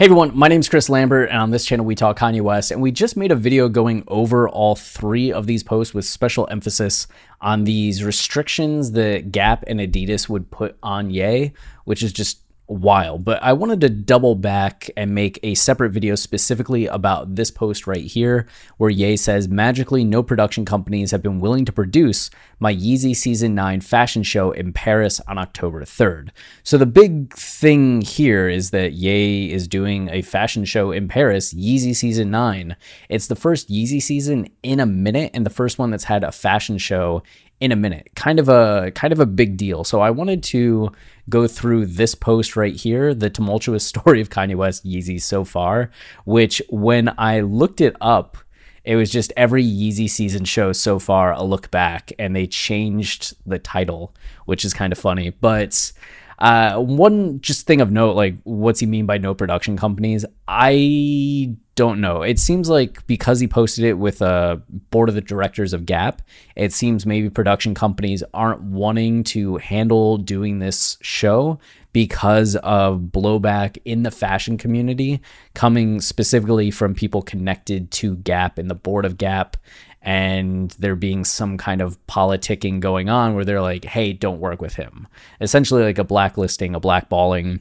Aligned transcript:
Hey 0.00 0.06
everyone, 0.06 0.34
my 0.34 0.48
name 0.48 0.60
is 0.60 0.68
Chris 0.68 0.88
Lambert, 0.88 1.28
and 1.28 1.38
on 1.38 1.50
this 1.50 1.66
channel 1.66 1.84
we 1.84 1.94
talk 1.94 2.18
Kanye 2.18 2.40
West, 2.40 2.70
and 2.70 2.80
we 2.80 2.90
just 2.90 3.18
made 3.18 3.30
a 3.30 3.36
video 3.36 3.68
going 3.68 4.02
over 4.08 4.48
all 4.48 4.74
three 4.74 5.30
of 5.30 5.46
these 5.46 5.62
posts 5.62 5.92
with 5.92 6.06
special 6.06 6.48
emphasis 6.50 7.06
on 7.42 7.64
these 7.64 8.02
restrictions 8.02 8.92
that 8.92 9.30
Gap 9.30 9.62
and 9.66 9.78
Adidas 9.78 10.26
would 10.28 10.50
put 10.50 10.78
on 10.82 11.10
Ye, 11.10 11.52
which 11.84 12.02
is 12.02 12.12
just 12.12 12.40
while, 12.70 13.18
but 13.18 13.42
I 13.42 13.52
wanted 13.52 13.80
to 13.80 13.88
double 13.88 14.36
back 14.36 14.88
and 14.96 15.12
make 15.12 15.40
a 15.42 15.56
separate 15.56 15.90
video 15.90 16.14
specifically 16.14 16.86
about 16.86 17.34
this 17.34 17.50
post 17.50 17.88
right 17.88 18.04
here, 18.04 18.46
where 18.76 18.90
Ye 18.90 19.16
says, 19.16 19.48
Magically, 19.48 20.04
no 20.04 20.22
production 20.22 20.64
companies 20.64 21.10
have 21.10 21.20
been 21.20 21.40
willing 21.40 21.64
to 21.64 21.72
produce 21.72 22.30
my 22.60 22.72
Yeezy 22.72 23.16
Season 23.16 23.56
9 23.56 23.80
fashion 23.80 24.22
show 24.22 24.52
in 24.52 24.72
Paris 24.72 25.20
on 25.26 25.36
October 25.36 25.82
3rd. 25.82 26.30
So, 26.62 26.78
the 26.78 26.86
big 26.86 27.34
thing 27.34 28.02
here 28.02 28.48
is 28.48 28.70
that 28.70 28.92
Ye 28.92 29.50
is 29.50 29.66
doing 29.66 30.08
a 30.08 30.22
fashion 30.22 30.64
show 30.64 30.92
in 30.92 31.08
Paris, 31.08 31.52
Yeezy 31.52 31.94
Season 31.94 32.30
9. 32.30 32.76
It's 33.08 33.26
the 33.26 33.34
first 33.34 33.68
Yeezy 33.68 34.00
season 34.00 34.48
in 34.62 34.78
a 34.78 34.86
minute, 34.86 35.32
and 35.34 35.44
the 35.44 35.50
first 35.50 35.78
one 35.78 35.90
that's 35.90 36.04
had 36.04 36.22
a 36.22 36.30
fashion 36.30 36.78
show 36.78 37.24
in 37.60 37.72
a 37.72 37.76
minute. 37.76 38.10
Kind 38.16 38.40
of 38.40 38.48
a 38.48 38.90
kind 38.94 39.12
of 39.12 39.20
a 39.20 39.26
big 39.26 39.56
deal. 39.56 39.84
So 39.84 40.00
I 40.00 40.10
wanted 40.10 40.42
to 40.44 40.90
go 41.28 41.46
through 41.46 41.86
this 41.86 42.14
post 42.14 42.56
right 42.56 42.74
here, 42.74 43.14
the 43.14 43.30
tumultuous 43.30 43.86
story 43.86 44.20
of 44.20 44.30
Kanye 44.30 44.56
West 44.56 44.84
Yeezy 44.84 45.20
so 45.20 45.44
far, 45.44 45.90
which 46.24 46.62
when 46.68 47.14
I 47.18 47.40
looked 47.40 47.80
it 47.80 47.94
up, 48.00 48.38
it 48.82 48.96
was 48.96 49.10
just 49.10 49.32
every 49.36 49.62
Yeezy 49.62 50.08
season 50.08 50.44
show 50.44 50.72
so 50.72 50.98
far 50.98 51.32
a 51.32 51.42
look 51.42 51.70
back 51.70 52.12
and 52.18 52.34
they 52.34 52.46
changed 52.46 53.36
the 53.46 53.58
title, 53.58 54.14
which 54.46 54.64
is 54.64 54.72
kind 54.72 54.92
of 54.92 54.98
funny. 54.98 55.30
But 55.30 55.92
uh, 56.40 56.78
one 56.78 57.40
just 57.40 57.66
thing 57.66 57.80
of 57.80 57.90
note, 57.90 58.16
like 58.16 58.36
what's 58.44 58.80
he 58.80 58.86
mean 58.86 59.06
by 59.06 59.18
no 59.18 59.34
production 59.34 59.76
companies? 59.76 60.24
I 60.48 61.56
don't 61.74 62.00
know. 62.00 62.22
It 62.22 62.38
seems 62.38 62.68
like 62.68 63.06
because 63.06 63.40
he 63.40 63.46
posted 63.46 63.84
it 63.84 63.94
with 63.94 64.22
a 64.22 64.62
board 64.90 65.08
of 65.08 65.14
the 65.14 65.20
directors 65.20 65.72
of 65.72 65.86
Gap, 65.86 66.22
it 66.56 66.72
seems 66.72 67.06
maybe 67.06 67.28
production 67.28 67.74
companies 67.74 68.22
aren't 68.32 68.62
wanting 68.62 69.24
to 69.24 69.56
handle 69.58 70.16
doing 70.16 70.58
this 70.58 70.96
show 71.02 71.58
because 71.92 72.56
of 72.56 73.00
blowback 73.00 73.78
in 73.84 74.02
the 74.02 74.10
fashion 74.10 74.56
community 74.56 75.20
coming 75.54 76.00
specifically 76.00 76.70
from 76.70 76.94
people 76.94 77.20
connected 77.20 77.90
to 77.90 78.16
Gap 78.16 78.58
and 78.58 78.70
the 78.70 78.74
board 78.74 79.04
of 79.04 79.18
Gap 79.18 79.56
and 80.02 80.70
there 80.78 80.96
being 80.96 81.24
some 81.24 81.58
kind 81.58 81.80
of 81.80 81.98
politicking 82.06 82.80
going 82.80 83.08
on 83.08 83.34
where 83.34 83.44
they're 83.44 83.60
like, 83.60 83.84
hey, 83.84 84.12
don't 84.12 84.40
work 84.40 84.60
with 84.60 84.74
him. 84.74 85.06
Essentially, 85.40 85.82
like 85.82 85.98
a 85.98 86.04
blacklisting, 86.04 86.74
a 86.74 86.80
blackballing. 86.80 87.60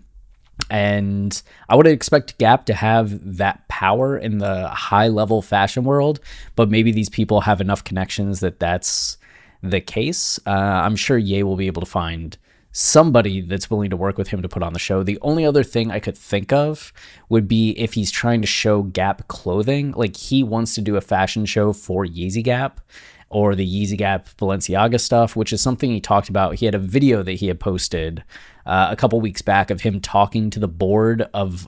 And 0.69 1.41
I 1.67 1.75
would 1.75 1.87
expect 1.87 2.37
Gap 2.37 2.65
to 2.65 2.73
have 2.73 3.37
that 3.37 3.67
power 3.67 4.17
in 4.17 4.37
the 4.37 4.67
high 4.67 5.07
level 5.07 5.41
fashion 5.41 5.83
world, 5.83 6.19
but 6.55 6.69
maybe 6.69 6.91
these 6.91 7.09
people 7.09 7.41
have 7.41 7.61
enough 7.61 7.83
connections 7.83 8.39
that 8.41 8.59
that's 8.59 9.17
the 9.63 9.81
case. 9.81 10.39
Uh, 10.45 10.51
I'm 10.51 10.95
sure 10.95 11.17
Ye 11.17 11.43
will 11.43 11.55
be 11.55 11.67
able 11.67 11.81
to 11.81 11.89
find 11.89 12.37
somebody 12.71 13.41
that's 13.41 13.69
willing 13.69 13.89
to 13.89 13.97
work 13.97 14.17
with 14.17 14.29
him 14.29 14.41
to 14.41 14.49
put 14.49 14.63
on 14.63 14.73
the 14.73 14.79
show. 14.79 15.03
The 15.03 15.19
only 15.21 15.45
other 15.45 15.63
thing 15.63 15.91
I 15.91 15.99
could 15.99 16.17
think 16.17 16.53
of 16.53 16.93
would 17.27 17.47
be 17.47 17.71
if 17.71 17.93
he's 17.93 18.11
trying 18.11 18.41
to 18.41 18.47
show 18.47 18.83
Gap 18.83 19.27
clothing, 19.27 19.91
like 19.93 20.15
he 20.15 20.43
wants 20.43 20.75
to 20.75 20.81
do 20.81 20.95
a 20.95 21.01
fashion 21.01 21.45
show 21.45 21.73
for 21.73 22.05
Yeezy 22.05 22.43
Gap 22.43 22.81
or 23.29 23.55
the 23.55 23.67
Yeezy 23.67 23.97
Gap 23.97 24.29
Balenciaga 24.37 24.99
stuff, 24.99 25.35
which 25.35 25.53
is 25.53 25.61
something 25.61 25.91
he 25.91 26.01
talked 26.01 26.29
about. 26.29 26.55
He 26.55 26.65
had 26.65 26.75
a 26.75 26.79
video 26.79 27.23
that 27.23 27.33
he 27.33 27.47
had 27.47 27.59
posted 27.59 28.23
uh, 28.65 28.87
a 28.91 28.95
couple 28.95 29.19
weeks 29.21 29.41
back 29.41 29.69
of 29.69 29.81
him 29.81 29.99
talking 29.99 30.49
to 30.51 30.59
the 30.59 30.67
board 30.67 31.27
of 31.33 31.67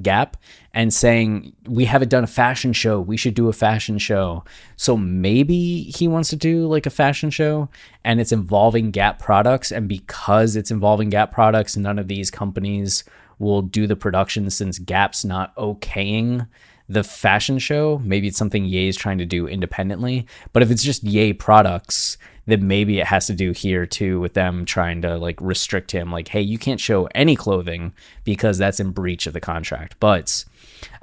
Gap 0.00 0.36
and 0.72 0.92
saying, 0.92 1.52
We 1.66 1.84
haven't 1.84 2.08
done 2.08 2.24
a 2.24 2.28
fashion 2.28 2.72
show. 2.72 3.00
We 3.00 3.16
should 3.16 3.34
do 3.34 3.48
a 3.48 3.52
fashion 3.52 3.98
show. 3.98 4.44
So 4.76 4.96
maybe 4.96 5.82
he 5.84 6.08
wants 6.08 6.30
to 6.30 6.36
do 6.36 6.66
like 6.66 6.86
a 6.86 6.90
fashion 6.90 7.30
show 7.30 7.68
and 8.04 8.20
it's 8.20 8.32
involving 8.32 8.90
Gap 8.90 9.18
products. 9.18 9.72
And 9.72 9.88
because 9.88 10.56
it's 10.56 10.70
involving 10.70 11.08
Gap 11.08 11.30
products, 11.30 11.76
none 11.76 11.98
of 11.98 12.08
these 12.08 12.30
companies 12.30 13.04
will 13.38 13.62
do 13.62 13.86
the 13.86 13.96
production 13.96 14.50
since 14.50 14.78
Gap's 14.78 15.24
not 15.24 15.54
okaying 15.56 16.48
the 16.88 17.04
fashion 17.04 17.58
show. 17.58 18.00
Maybe 18.04 18.28
it's 18.28 18.38
something 18.38 18.64
Ye 18.64 18.88
is 18.88 18.96
trying 18.96 19.18
to 19.18 19.26
do 19.26 19.46
independently. 19.46 20.26
But 20.52 20.62
if 20.62 20.70
it's 20.70 20.82
just 20.82 21.04
Ye 21.04 21.32
products, 21.32 22.18
then 22.46 22.66
maybe 22.66 22.98
it 22.98 23.06
has 23.06 23.26
to 23.26 23.34
do 23.34 23.52
here 23.52 23.84
too 23.84 24.18
with 24.20 24.32
them 24.32 24.64
trying 24.64 25.02
to 25.02 25.18
like 25.18 25.38
restrict 25.40 25.90
him 25.90 26.10
like 26.10 26.28
hey 26.28 26.40
you 26.40 26.56
can't 26.56 26.80
show 26.80 27.06
any 27.14 27.36
clothing 27.36 27.92
because 28.24 28.56
that's 28.56 28.80
in 28.80 28.90
breach 28.90 29.26
of 29.26 29.34
the 29.34 29.40
contract 29.40 29.94
but 30.00 30.46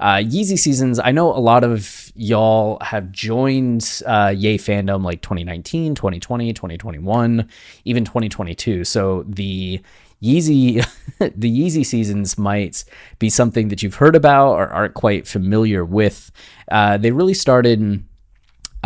uh, 0.00 0.16
Yeezy 0.16 0.58
seasons, 0.58 0.98
I 0.98 1.12
know 1.12 1.32
a 1.32 1.38
lot 1.38 1.64
of 1.64 2.12
y'all 2.14 2.78
have 2.80 3.12
joined 3.12 4.02
uh, 4.06 4.32
Ye 4.36 4.58
fandom 4.58 5.04
like 5.04 5.22
2019, 5.22 5.94
2020, 5.94 6.52
2021, 6.52 7.48
even 7.84 8.04
2022. 8.04 8.84
So 8.84 9.24
the 9.28 9.80
Yeezy, 10.22 10.84
the 11.18 11.50
Yeezy 11.50 11.84
seasons 11.84 12.38
might 12.38 12.84
be 13.18 13.30
something 13.30 13.68
that 13.68 13.82
you've 13.82 13.96
heard 13.96 14.16
about 14.16 14.52
or 14.52 14.68
aren't 14.68 14.94
quite 14.94 15.26
familiar 15.26 15.84
with. 15.84 16.30
Uh, 16.70 16.96
they 16.96 17.10
really 17.10 17.34
started 17.34 18.04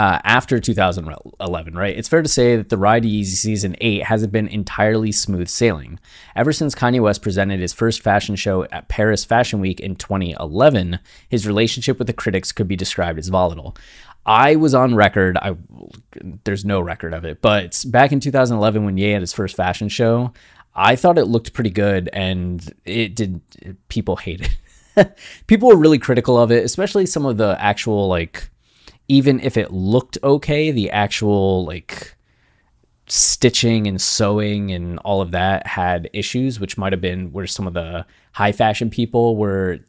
uh, 0.00 0.18
after 0.24 0.58
2011, 0.58 1.74
right? 1.74 1.96
It's 1.96 2.08
fair 2.08 2.22
to 2.22 2.28
say 2.28 2.56
that 2.56 2.70
the 2.70 2.78
ride 2.78 3.02
to 3.02 3.08
Yeezy 3.08 3.36
Season 3.36 3.76
8 3.80 4.04
hasn't 4.04 4.32
been 4.32 4.48
entirely 4.48 5.12
smooth 5.12 5.48
sailing. 5.48 5.98
Ever 6.34 6.54
since 6.54 6.74
Kanye 6.74 7.02
West 7.02 7.20
presented 7.20 7.60
his 7.60 7.74
first 7.74 8.02
fashion 8.02 8.34
show 8.34 8.64
at 8.72 8.88
Paris 8.88 9.26
Fashion 9.26 9.60
Week 9.60 9.78
in 9.78 9.96
2011, 9.96 11.00
his 11.28 11.46
relationship 11.46 11.98
with 11.98 12.06
the 12.06 12.14
critics 12.14 12.50
could 12.50 12.66
be 12.66 12.76
described 12.76 13.18
as 13.18 13.28
volatile. 13.28 13.76
I 14.24 14.56
was 14.56 14.74
on 14.74 14.94
record. 14.94 15.36
I 15.38 15.56
there's 16.44 16.64
no 16.64 16.80
record 16.80 17.14
of 17.14 17.24
it, 17.24 17.40
but 17.40 17.84
back 17.88 18.12
in 18.12 18.20
2011 18.20 18.84
when 18.84 18.96
Ye 18.96 19.10
had 19.10 19.22
his 19.22 19.32
first 19.32 19.56
fashion 19.56 19.88
show, 19.88 20.32
I 20.82 20.96
thought 20.96 21.18
it 21.18 21.26
looked 21.26 21.52
pretty 21.52 21.70
good, 21.70 22.08
and 22.14 22.72
it 22.86 23.14
did. 23.14 23.42
People 23.88 24.16
hated 24.16 24.50
it. 24.96 25.18
people 25.46 25.68
were 25.68 25.76
really 25.76 25.98
critical 25.98 26.38
of 26.38 26.50
it, 26.50 26.64
especially 26.64 27.04
some 27.04 27.26
of 27.26 27.36
the 27.36 27.54
actual 27.60 28.08
like 28.08 28.50
even 29.06 29.40
if 29.40 29.58
it 29.58 29.72
looked 29.72 30.16
okay, 30.24 30.70
the 30.70 30.90
actual 30.90 31.66
like 31.66 32.16
stitching 33.08 33.86
and 33.86 34.00
sewing 34.00 34.72
and 34.72 34.98
all 35.00 35.20
of 35.20 35.32
that 35.32 35.66
had 35.66 36.08
issues, 36.14 36.58
which 36.58 36.78
might 36.78 36.94
have 36.94 37.00
been 37.02 37.30
where 37.30 37.46
some 37.46 37.66
of 37.66 37.74
the 37.74 38.06
high 38.32 38.52
fashion 38.52 38.88
people 38.88 39.36
were 39.36 39.80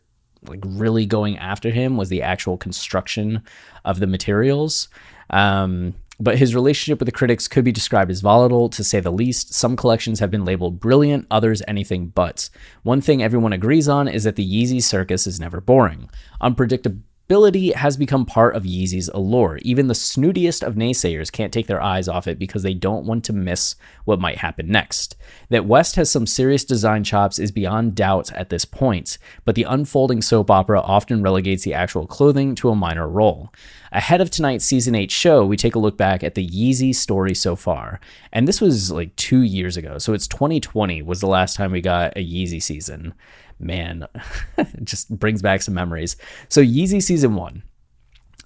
like 0.47 0.59
really 0.65 1.05
going 1.05 1.37
after 1.37 1.69
him 1.69 1.95
was 1.95 2.09
the 2.09 2.21
actual 2.21 2.57
construction 2.57 3.41
of 3.85 3.99
the 3.99 4.07
materials. 4.07 4.89
Um, 5.29 5.93
but 6.21 6.37
his 6.37 6.55
relationship 6.55 6.99
with 6.99 7.07
the 7.07 7.11
critics 7.11 7.47
could 7.47 7.63
be 7.63 7.71
described 7.71 8.11
as 8.11 8.21
volatile, 8.21 8.69
to 8.69 8.83
say 8.83 8.99
the 8.99 9.11
least. 9.11 9.53
Some 9.53 9.75
collections 9.75 10.19
have 10.19 10.31
been 10.31 10.45
labeled 10.45 10.79
brilliant, 10.79 11.27
others 11.31 11.61
anything 11.67 12.07
but. 12.07 12.49
One 12.83 13.01
thing 13.01 13.21
everyone 13.21 13.53
agrees 13.53 13.87
on 13.87 14.07
is 14.07 14.23
that 14.23 14.35
the 14.35 14.47
Yeezy 14.47 14.81
circus 14.81 15.25
is 15.25 15.39
never 15.39 15.59
boring. 15.59 16.09
Unpredictable 16.39 17.01
Ability 17.31 17.71
has 17.71 17.95
become 17.95 18.25
part 18.25 18.57
of 18.57 18.63
Yeezy's 18.63 19.07
allure. 19.07 19.57
Even 19.61 19.87
the 19.87 19.93
snootiest 19.93 20.67
of 20.67 20.75
naysayers 20.75 21.31
can't 21.31 21.53
take 21.53 21.65
their 21.65 21.81
eyes 21.81 22.09
off 22.09 22.27
it 22.27 22.37
because 22.37 22.61
they 22.61 22.73
don't 22.73 23.05
want 23.05 23.23
to 23.23 23.31
miss 23.31 23.77
what 24.03 24.19
might 24.19 24.39
happen 24.39 24.67
next. 24.67 25.15
That 25.47 25.65
West 25.65 25.95
has 25.95 26.11
some 26.11 26.27
serious 26.27 26.65
design 26.65 27.05
chops 27.05 27.39
is 27.39 27.53
beyond 27.53 27.95
doubt 27.95 28.33
at 28.33 28.49
this 28.49 28.65
point, 28.65 29.17
but 29.45 29.55
the 29.55 29.63
unfolding 29.63 30.21
soap 30.21 30.51
opera 30.51 30.81
often 30.81 31.23
relegates 31.23 31.63
the 31.63 31.73
actual 31.73 32.05
clothing 32.05 32.53
to 32.55 32.69
a 32.69 32.75
minor 32.75 33.07
role. 33.07 33.53
Ahead 33.93 34.19
of 34.19 34.29
tonight's 34.29 34.65
season 34.65 34.93
8 34.93 35.09
show, 35.09 35.45
we 35.45 35.55
take 35.55 35.75
a 35.75 35.79
look 35.79 35.95
back 35.95 36.25
at 36.25 36.35
the 36.35 36.45
Yeezy 36.45 36.93
story 36.93 37.33
so 37.33 37.55
far. 37.55 38.01
And 38.33 38.45
this 38.45 38.59
was 38.59 38.91
like 38.91 39.15
2 39.15 39.43
years 39.43 39.77
ago. 39.77 39.99
So 39.99 40.11
it's 40.13 40.27
2020 40.27 41.01
was 41.01 41.21
the 41.21 41.27
last 41.27 41.55
time 41.55 41.71
we 41.71 41.79
got 41.79 42.17
a 42.17 42.25
Yeezy 42.25 42.61
season 42.61 43.13
man, 43.61 44.07
it 44.57 44.67
just 44.83 45.17
brings 45.17 45.41
back 45.41 45.61
some 45.61 45.73
memories. 45.73 46.15
So 46.49 46.61
Yeezy 46.61 47.01
season 47.01 47.35
one. 47.35 47.63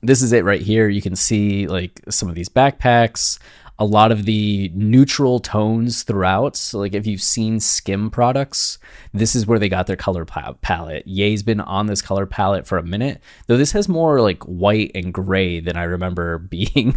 This 0.02 0.22
is 0.22 0.34
it 0.34 0.44
right 0.44 0.62
here. 0.62 0.88
You 0.88 1.02
can 1.02 1.16
see 1.16 1.68
like 1.68 2.02
some 2.10 2.30
of 2.30 2.36
these 2.36 2.50
backpacks. 2.50 3.40
a 3.78 3.86
lot 3.86 4.12
of 4.12 4.24
the 4.26 4.72
neutral 4.74 5.40
tones 5.40 6.04
throughout. 6.04 6.56
So 6.56 6.80
like 6.80 6.94
if 6.94 7.06
you've 7.06 7.22
seen 7.22 7.60
Skim 7.60 8.10
products, 8.10 8.78
this 9.14 9.36
is 9.36 9.46
where 9.46 9.60
they 9.60 9.68
got 9.68 9.88
their 9.88 9.98
color 9.98 10.24
palette. 10.26 11.06
Ye's 11.06 11.44
been 11.44 11.60
on 11.60 11.88
this 11.88 12.02
color 12.02 12.26
palette 12.26 12.66
for 12.66 12.78
a 12.78 12.84
minute, 12.84 13.22
though 13.48 13.58
this 13.58 13.74
has 13.74 13.90
more 13.90 14.22
like 14.22 14.42
white 14.44 14.92
and 14.96 15.14
gray 15.14 15.60
than 15.60 15.76
I 15.76 15.84
remember 15.84 16.38
being 16.56 16.96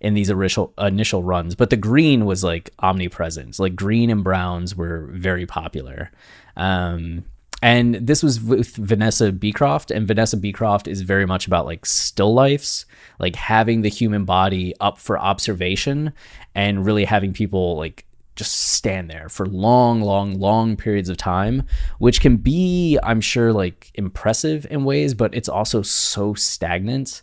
in 0.00 0.14
these 0.14 0.30
initial 0.30 0.72
initial 0.78 1.22
runs. 1.22 1.54
But 1.54 1.70
the 1.70 1.76
green 1.76 2.24
was 2.24 2.42
like 2.42 2.70
omnipresent. 2.80 3.58
Like 3.60 3.76
green 3.76 4.10
and 4.10 4.24
browns 4.24 4.74
were 4.74 5.08
very 5.12 5.46
popular. 5.46 6.10
Um, 6.56 7.24
and 7.66 7.96
this 7.96 8.22
was 8.22 8.40
with 8.40 8.76
Vanessa 8.76 9.32
Beecroft, 9.32 9.90
and 9.90 10.06
Vanessa 10.06 10.36
Beecroft 10.36 10.86
is 10.86 11.00
very 11.00 11.26
much 11.26 11.48
about 11.48 11.66
like 11.66 11.84
still 11.84 12.32
lifes, 12.32 12.86
like 13.18 13.34
having 13.34 13.82
the 13.82 13.88
human 13.88 14.24
body 14.24 14.72
up 14.78 14.98
for 14.98 15.18
observation 15.18 16.12
and 16.54 16.86
really 16.86 17.04
having 17.04 17.32
people 17.32 17.76
like 17.76 18.06
just 18.36 18.52
stand 18.52 19.10
there 19.10 19.28
for 19.28 19.46
long, 19.46 20.00
long, 20.00 20.38
long 20.38 20.76
periods 20.76 21.08
of 21.08 21.16
time, 21.16 21.64
which 21.98 22.20
can 22.20 22.36
be, 22.36 23.00
I'm 23.02 23.20
sure, 23.20 23.52
like 23.52 23.90
impressive 23.94 24.64
in 24.70 24.84
ways, 24.84 25.12
but 25.12 25.34
it's 25.34 25.48
also 25.48 25.82
so 25.82 26.34
stagnant 26.34 27.22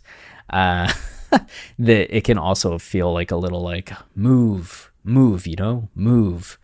uh, 0.50 0.92
that 1.78 2.14
it 2.14 2.24
can 2.24 2.36
also 2.36 2.78
feel 2.78 3.14
like 3.14 3.30
a 3.30 3.36
little 3.36 3.62
like 3.62 3.94
move, 4.14 4.92
move, 5.04 5.46
you 5.46 5.56
know, 5.56 5.88
move. 5.94 6.58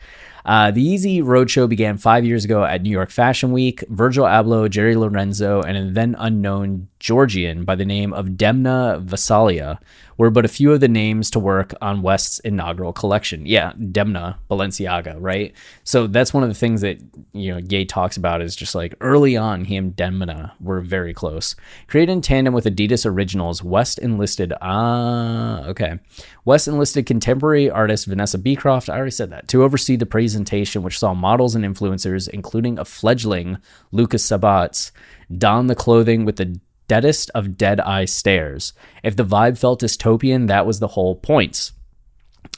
Uh, 0.45 0.71
the 0.71 0.87
Yeezy 0.87 1.23
Roadshow 1.23 1.69
began 1.69 1.97
five 1.97 2.25
years 2.25 2.45
ago 2.45 2.65
at 2.65 2.83
New 2.83 2.91
York 2.91 3.11
Fashion 3.11 3.53
Week. 3.53 3.83
Virgil 3.89 4.25
Abloh, 4.25 4.69
Jerry 4.69 4.97
Lorenzo, 4.97 5.63
and 5.63 5.95
then 5.97 6.15
unknown 6.19 6.89
Georgian 7.01 7.65
by 7.65 7.75
the 7.75 7.85
name 7.85 8.13
of 8.13 8.27
Demna 8.29 9.05
Gvasalia 9.05 9.79
were 10.19 10.31
but 10.31 10.45
a 10.45 10.49
few 10.49 10.71
of 10.71 10.81
the 10.81 10.89
names 10.89 11.31
to 11.31 11.39
work 11.39 11.73
on 11.81 12.03
West's 12.03 12.41
inaugural 12.41 12.93
collection. 12.93 13.47
Yeah, 13.47 13.73
Demna 13.73 14.37
Balenciaga, 14.51 15.17
right? 15.19 15.55
So 15.83 16.07
that's 16.07 16.35
one 16.35 16.43
of 16.43 16.51
the 16.51 16.55
things 16.55 16.83
that 16.83 16.99
you 17.33 17.53
know 17.53 17.57
Ye 17.57 17.87
talks 17.87 18.19
about 18.19 18.43
is 18.43 18.55
just 18.55 18.75
like 18.75 18.95
early 19.01 19.35
on, 19.35 19.65
he 19.65 19.77
and 19.77 19.97
Demna 19.97 20.53
were 20.61 20.83
very 20.83 21.15
close. 21.15 21.57
Created 21.89 22.13
in 22.13 22.21
tandem 22.21 22.53
with 22.53 22.67
Adidas 22.67 23.07
Originals, 23.07 23.65
West 23.65 23.99
enlisted 23.99 24.53
ah 24.61 25.65
okay, 25.65 25.99
West 26.45 26.69
enlisted 26.69 27.07
contemporary 27.07 27.71
artist 27.71 28.07
Vanessa 28.07 28.37
Beecroft. 28.37 28.91
I 28.91 28.97
already 28.97 29.11
said 29.11 29.31
that 29.31 29.49
to 29.49 29.63
oversee 29.63 29.97
the 29.97 30.05
presentation, 30.05 30.83
which 30.83 30.99
saw 30.99 31.15
models 31.15 31.55
and 31.55 31.65
influencers, 31.65 32.29
including 32.29 32.79
a 32.79 32.85
fledgling 32.85 33.57
Luka 33.91 34.19
Sabbat, 34.19 34.91
don 35.39 35.67
the 35.67 35.75
clothing 35.75 36.27
with 36.27 36.37
the 36.37 36.61
deadest 36.91 37.31
of 37.37 37.57
dead 37.57 37.79
eye 37.79 38.05
stares. 38.05 38.73
If 39.05 39.15
the 39.15 39.25
vibe 39.25 39.57
felt 39.57 39.81
dystopian, 39.81 40.49
that 40.49 40.67
was 40.67 40.81
the 40.81 40.89
whole 40.89 41.15
point. 41.15 41.71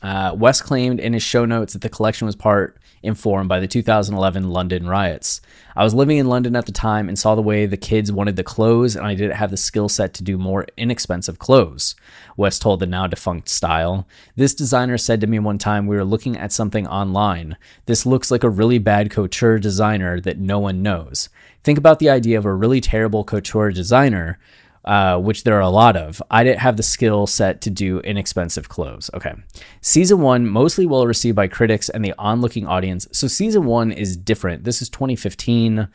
Uh, 0.00 0.34
West 0.34 0.64
claimed 0.64 1.00
in 1.00 1.12
his 1.12 1.22
show 1.22 1.44
notes 1.44 1.74
that 1.74 1.82
the 1.82 1.90
collection 1.90 2.24
was 2.24 2.34
part 2.34 2.78
informed 3.02 3.50
by 3.50 3.60
the 3.60 3.66
2011 3.66 4.48
London 4.48 4.86
riots. 4.86 5.42
I 5.76 5.84
was 5.84 5.92
living 5.92 6.16
in 6.16 6.28
London 6.28 6.56
at 6.56 6.64
the 6.64 6.72
time 6.72 7.08
and 7.08 7.18
saw 7.18 7.34
the 7.34 7.42
way 7.42 7.66
the 7.66 7.76
kids 7.76 8.10
wanted 8.10 8.36
the 8.36 8.44
clothes, 8.44 8.96
and 8.96 9.06
I 9.06 9.14
didn't 9.14 9.36
have 9.36 9.50
the 9.50 9.56
skill 9.58 9.90
set 9.90 10.14
to 10.14 10.24
do 10.24 10.38
more 10.38 10.66
inexpensive 10.78 11.38
clothes. 11.38 11.94
West 12.36 12.62
told 12.62 12.80
the 12.80 12.86
now 12.86 13.06
defunct 13.06 13.50
Style. 13.50 14.08
This 14.34 14.54
designer 14.54 14.96
said 14.96 15.20
to 15.20 15.26
me 15.26 15.40
one 15.40 15.58
time 15.58 15.86
we 15.86 15.96
were 15.96 16.04
looking 16.04 16.38
at 16.38 16.52
something 16.52 16.86
online. 16.86 17.58
This 17.84 18.06
looks 18.06 18.30
like 18.30 18.44
a 18.44 18.50
really 18.50 18.78
bad 18.78 19.10
couture 19.10 19.58
designer 19.58 20.20
that 20.20 20.38
no 20.38 20.58
one 20.58 20.82
knows. 20.82 21.28
Think 21.64 21.78
about 21.78 21.98
the 21.98 22.10
idea 22.10 22.38
of 22.38 22.44
a 22.44 22.54
really 22.54 22.80
terrible 22.80 23.24
couture 23.24 23.70
designer, 23.70 24.38
uh, 24.84 25.18
which 25.18 25.44
there 25.44 25.56
are 25.56 25.60
a 25.60 25.68
lot 25.68 25.96
of. 25.96 26.22
I 26.30 26.42
didn't 26.42 26.58
have 26.58 26.76
the 26.76 26.82
skill 26.82 27.26
set 27.26 27.60
to 27.62 27.70
do 27.70 28.00
inexpensive 28.00 28.68
clothes. 28.68 29.10
Okay. 29.14 29.34
Season 29.80 30.20
one, 30.20 30.46
mostly 30.46 30.86
well 30.86 31.06
received 31.06 31.36
by 31.36 31.46
critics 31.46 31.88
and 31.88 32.04
the 32.04 32.14
onlooking 32.18 32.66
audience. 32.66 33.06
So 33.12 33.28
season 33.28 33.64
one 33.64 33.92
is 33.92 34.16
different. 34.16 34.64
This 34.64 34.82
is 34.82 34.88
2015. 34.88 35.88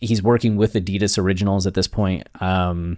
He's 0.00 0.22
working 0.22 0.56
with 0.56 0.72
Adidas 0.72 1.18
Originals 1.18 1.66
at 1.66 1.74
this 1.74 1.88
point. 1.88 2.26
Um, 2.40 2.96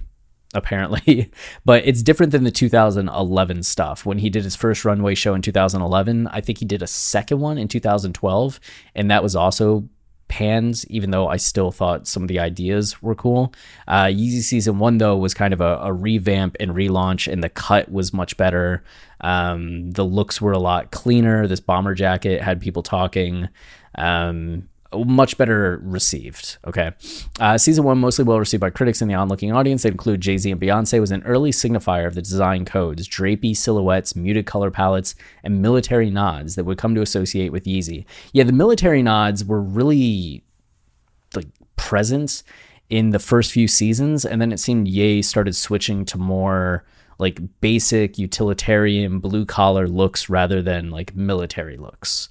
apparently, 0.54 1.32
but 1.64 1.84
it's 1.84 2.02
different 2.02 2.30
than 2.30 2.44
the 2.44 2.50
2011 2.52 3.62
stuff. 3.64 4.06
When 4.06 4.18
he 4.18 4.30
did 4.30 4.44
his 4.44 4.54
first 4.54 4.84
runway 4.84 5.16
show 5.16 5.34
in 5.34 5.42
2011, 5.42 6.28
I 6.28 6.40
think 6.40 6.58
he 6.58 6.64
did 6.64 6.82
a 6.82 6.86
second 6.86 7.40
one 7.40 7.58
in 7.58 7.66
2012, 7.66 8.60
and 8.94 9.10
that 9.10 9.22
was 9.22 9.34
also 9.34 9.88
pans, 10.32 10.86
even 10.86 11.10
though 11.10 11.28
I 11.28 11.36
still 11.36 11.70
thought 11.70 12.08
some 12.08 12.22
of 12.22 12.28
the 12.30 12.40
ideas 12.40 13.02
were 13.02 13.14
cool. 13.14 13.52
Uh, 13.86 14.04
Yeezy 14.04 14.40
Season 14.40 14.78
1, 14.78 14.96
though, 14.96 15.14
was 15.14 15.34
kind 15.34 15.52
of 15.52 15.60
a, 15.60 15.76
a 15.82 15.92
revamp 15.92 16.56
and 16.58 16.70
relaunch, 16.70 17.30
and 17.30 17.44
the 17.44 17.50
cut 17.50 17.92
was 17.92 18.14
much 18.14 18.38
better. 18.38 18.82
Um, 19.20 19.90
the 19.90 20.06
looks 20.06 20.40
were 20.40 20.52
a 20.52 20.58
lot 20.58 20.90
cleaner. 20.90 21.46
This 21.46 21.60
bomber 21.60 21.94
jacket 21.94 22.40
had 22.40 22.62
people 22.62 22.82
talking. 22.82 23.50
Um, 23.96 24.70
much 24.94 25.38
better 25.38 25.80
received. 25.82 26.58
Okay. 26.66 26.92
Uh, 27.40 27.58
season 27.58 27.84
one, 27.84 27.98
mostly 27.98 28.24
well 28.24 28.38
received 28.38 28.60
by 28.60 28.70
critics 28.70 29.00
and 29.00 29.10
the 29.10 29.14
onlooking 29.14 29.52
audience. 29.52 29.82
They 29.82 29.90
include 29.90 30.20
Jay 30.20 30.38
Z 30.38 30.50
and 30.50 30.60
Beyonce, 30.60 31.00
was 31.00 31.10
an 31.10 31.22
early 31.24 31.50
signifier 31.50 32.06
of 32.06 32.14
the 32.14 32.22
design 32.22 32.64
codes, 32.64 33.08
drapey 33.08 33.56
silhouettes, 33.56 34.14
muted 34.16 34.46
color 34.46 34.70
palettes, 34.70 35.14
and 35.42 35.62
military 35.62 36.10
nods 36.10 36.54
that 36.54 36.64
would 36.64 36.78
come 36.78 36.94
to 36.94 37.02
associate 37.02 37.52
with 37.52 37.64
Yeezy. 37.64 38.04
Yeah, 38.32 38.44
the 38.44 38.52
military 38.52 39.02
nods 39.02 39.44
were 39.44 39.60
really 39.60 40.44
like 41.34 41.48
present 41.76 42.42
in 42.90 43.10
the 43.10 43.18
first 43.18 43.52
few 43.52 43.68
seasons, 43.68 44.24
and 44.24 44.40
then 44.40 44.52
it 44.52 44.60
seemed 44.60 44.88
Ye 44.88 45.22
started 45.22 45.56
switching 45.56 46.04
to 46.06 46.18
more 46.18 46.84
like 47.18 47.40
basic 47.60 48.18
utilitarian 48.18 49.20
blue 49.20 49.46
collar 49.46 49.86
looks 49.86 50.28
rather 50.28 50.60
than 50.60 50.90
like 50.90 51.14
military 51.14 51.76
looks 51.76 52.28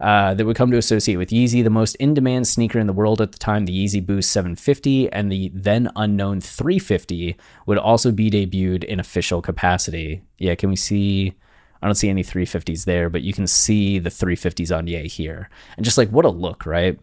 uh, 0.00 0.34
that 0.34 0.46
would 0.46 0.56
come 0.56 0.70
to 0.70 0.76
associate 0.76 1.16
with 1.16 1.30
Yeezy, 1.30 1.64
the 1.64 1.70
most 1.70 1.96
in 1.96 2.14
demand 2.14 2.46
sneaker 2.46 2.78
in 2.78 2.86
the 2.86 2.92
world 2.92 3.20
at 3.20 3.32
the 3.32 3.38
time, 3.38 3.66
the 3.66 3.84
Yeezy 3.84 4.04
Boost 4.04 4.30
750 4.30 5.12
and 5.12 5.30
the 5.30 5.50
then 5.52 5.90
unknown 5.96 6.40
350 6.40 7.36
would 7.66 7.78
also 7.78 8.12
be 8.12 8.30
debuted 8.30 8.84
in 8.84 9.00
official 9.00 9.42
capacity. 9.42 10.22
Yeah, 10.38 10.54
can 10.54 10.70
we 10.70 10.76
see? 10.76 11.34
I 11.82 11.86
don't 11.86 11.94
see 11.94 12.08
any 12.08 12.22
350s 12.22 12.84
there, 12.84 13.08
but 13.08 13.22
you 13.22 13.32
can 13.32 13.46
see 13.46 13.98
the 13.98 14.10
350s 14.10 14.76
on 14.76 14.86
Ye 14.86 15.08
here. 15.08 15.48
And 15.76 15.84
just 15.84 15.98
like 15.98 16.10
what 16.10 16.24
a 16.24 16.30
look, 16.30 16.64
right? 16.64 16.98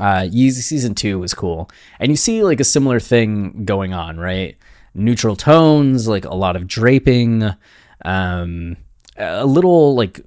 Uh, 0.00 0.22
Yeezy 0.22 0.62
season 0.62 0.94
two 0.94 1.18
was 1.18 1.34
cool. 1.34 1.70
And 2.00 2.10
you 2.10 2.16
see 2.16 2.42
like 2.42 2.60
a 2.60 2.64
similar 2.64 3.00
thing 3.00 3.64
going 3.64 3.92
on, 3.92 4.18
right? 4.18 4.56
Neutral 4.94 5.36
tones, 5.36 6.08
like 6.08 6.24
a 6.24 6.34
lot 6.34 6.56
of 6.56 6.66
draping, 6.66 7.50
um, 8.04 8.76
a 9.16 9.46
little 9.46 9.94
like 9.94 10.20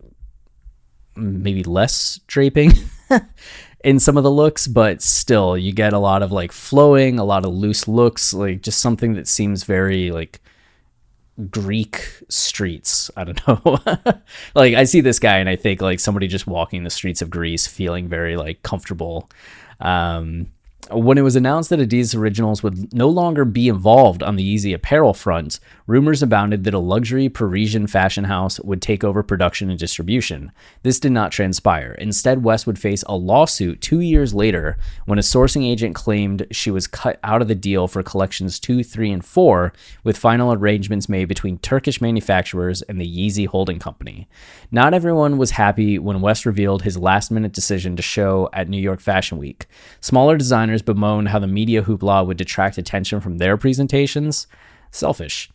maybe 1.18 1.64
less 1.64 2.20
draping 2.28 2.72
in 3.84 4.00
some 4.00 4.18
of 4.18 4.24
the 4.24 4.32
looks, 4.32 4.68
but 4.68 5.02
still 5.02 5.58
you 5.58 5.72
get 5.72 5.94
a 5.94 6.00
lot 6.00 6.22
of 6.22 6.32
like 6.32 6.52
flowing, 6.52 7.20
a 7.20 7.24
lot 7.24 7.46
of 7.46 7.54
loose 7.54 7.88
looks, 7.88 8.34
like 8.34 8.62
just 8.62 8.80
something 8.80 9.14
that 9.14 9.28
seems 9.28 9.64
very 9.64 10.12
like 10.12 10.40
Greek 11.52 12.24
streets. 12.30 13.12
I 13.16 13.24
don't 13.24 13.48
know. 13.66 13.80
like 14.56 14.76
I 14.76 14.84
see 14.84 15.02
this 15.02 15.20
guy 15.20 15.38
and 15.38 15.50
I 15.50 15.56
think 15.56 15.82
like 15.82 16.00
somebody 16.00 16.28
just 16.28 16.48
walking 16.48 16.84
the 16.84 16.90
streets 16.90 17.22
of 17.22 17.30
Greece 17.30 17.68
feeling 17.68 18.08
very 18.08 18.38
like 18.38 18.64
comfortable. 18.64 19.30
Um 19.80 20.48
when 20.90 21.18
it 21.18 21.22
was 21.22 21.36
announced 21.36 21.70
that 21.70 21.80
Adidas 21.80 22.16
Originals 22.16 22.64
would 22.64 22.94
no 22.94 23.10
longer 23.10 23.44
be 23.44 23.68
involved 23.68 24.24
on 24.24 24.38
the 24.38 24.56
Yeezy 24.56 24.74
apparel 24.74 25.14
front, 25.14 25.60
rumors 25.88 26.22
abounded 26.22 26.66
that 26.66 26.74
a 26.74 26.80
luxury 26.80 27.30
Parisian 27.30 27.88
fashion 27.88 28.26
house 28.26 28.60
would 28.60 28.82
take 28.82 29.04
over 29.04 29.24
production 29.24 29.70
and 29.70 29.80
distribution. 29.80 30.52
This 30.84 31.00
did 31.00 31.14
not 31.14 31.32
transpire. 31.32 31.94
Instead, 31.94 32.44
West 32.44 32.68
would 32.68 32.78
face 32.78 33.04
a 33.08 33.16
lawsuit 33.16 33.82
two 33.82 34.02
years 34.02 34.34
later 34.34 34.78
when 35.06 35.18
a 35.18 35.22
sourcing 35.22 35.66
agent 35.66 35.96
claimed 35.96 36.46
she 36.52 36.70
was 36.70 36.88
cut 36.88 37.20
out 37.24 37.42
of 37.42 37.48
the 37.48 37.56
deal 37.56 37.88
for 37.88 38.04
collections 38.04 38.60
2, 38.60 38.84
3, 38.84 39.12
and 39.12 39.26
4, 39.26 39.74
with 40.04 40.18
final 40.18 40.54
arrangements 40.54 41.08
made 41.08 41.26
between 41.26 41.58
Turkish 41.58 42.02
manufacturers 42.02 42.82
and 42.84 43.00
the 43.00 43.08
Yeezy 43.08 43.48
Holding 43.48 43.80
Company. 43.80 44.28
Not 44.70 44.94
everyone 44.94 45.38
was 45.38 45.52
happy 45.52 45.98
when 45.98 46.22
West 46.22 46.46
revealed 46.46 46.84
his 46.84 46.98
last 46.98 47.32
minute 47.32 47.54
decision 47.54 47.96
to 47.96 48.02
show 48.02 48.50
at 48.52 48.68
New 48.68 48.82
York 48.82 49.00
Fashion 49.00 49.38
Week. 49.38 49.68
Smaller 50.02 50.38
designers 50.38 50.82
bemoaned 50.82 51.30
how 51.30 51.40
the 51.40 51.48
media 51.48 51.84
hoopla 51.84 52.28
would 52.28 52.38
detract 52.38 52.78
attention 52.78 53.22
from 53.22 53.38
their 53.38 53.56
presentations. 53.56 54.48
Selfish. 54.92 55.50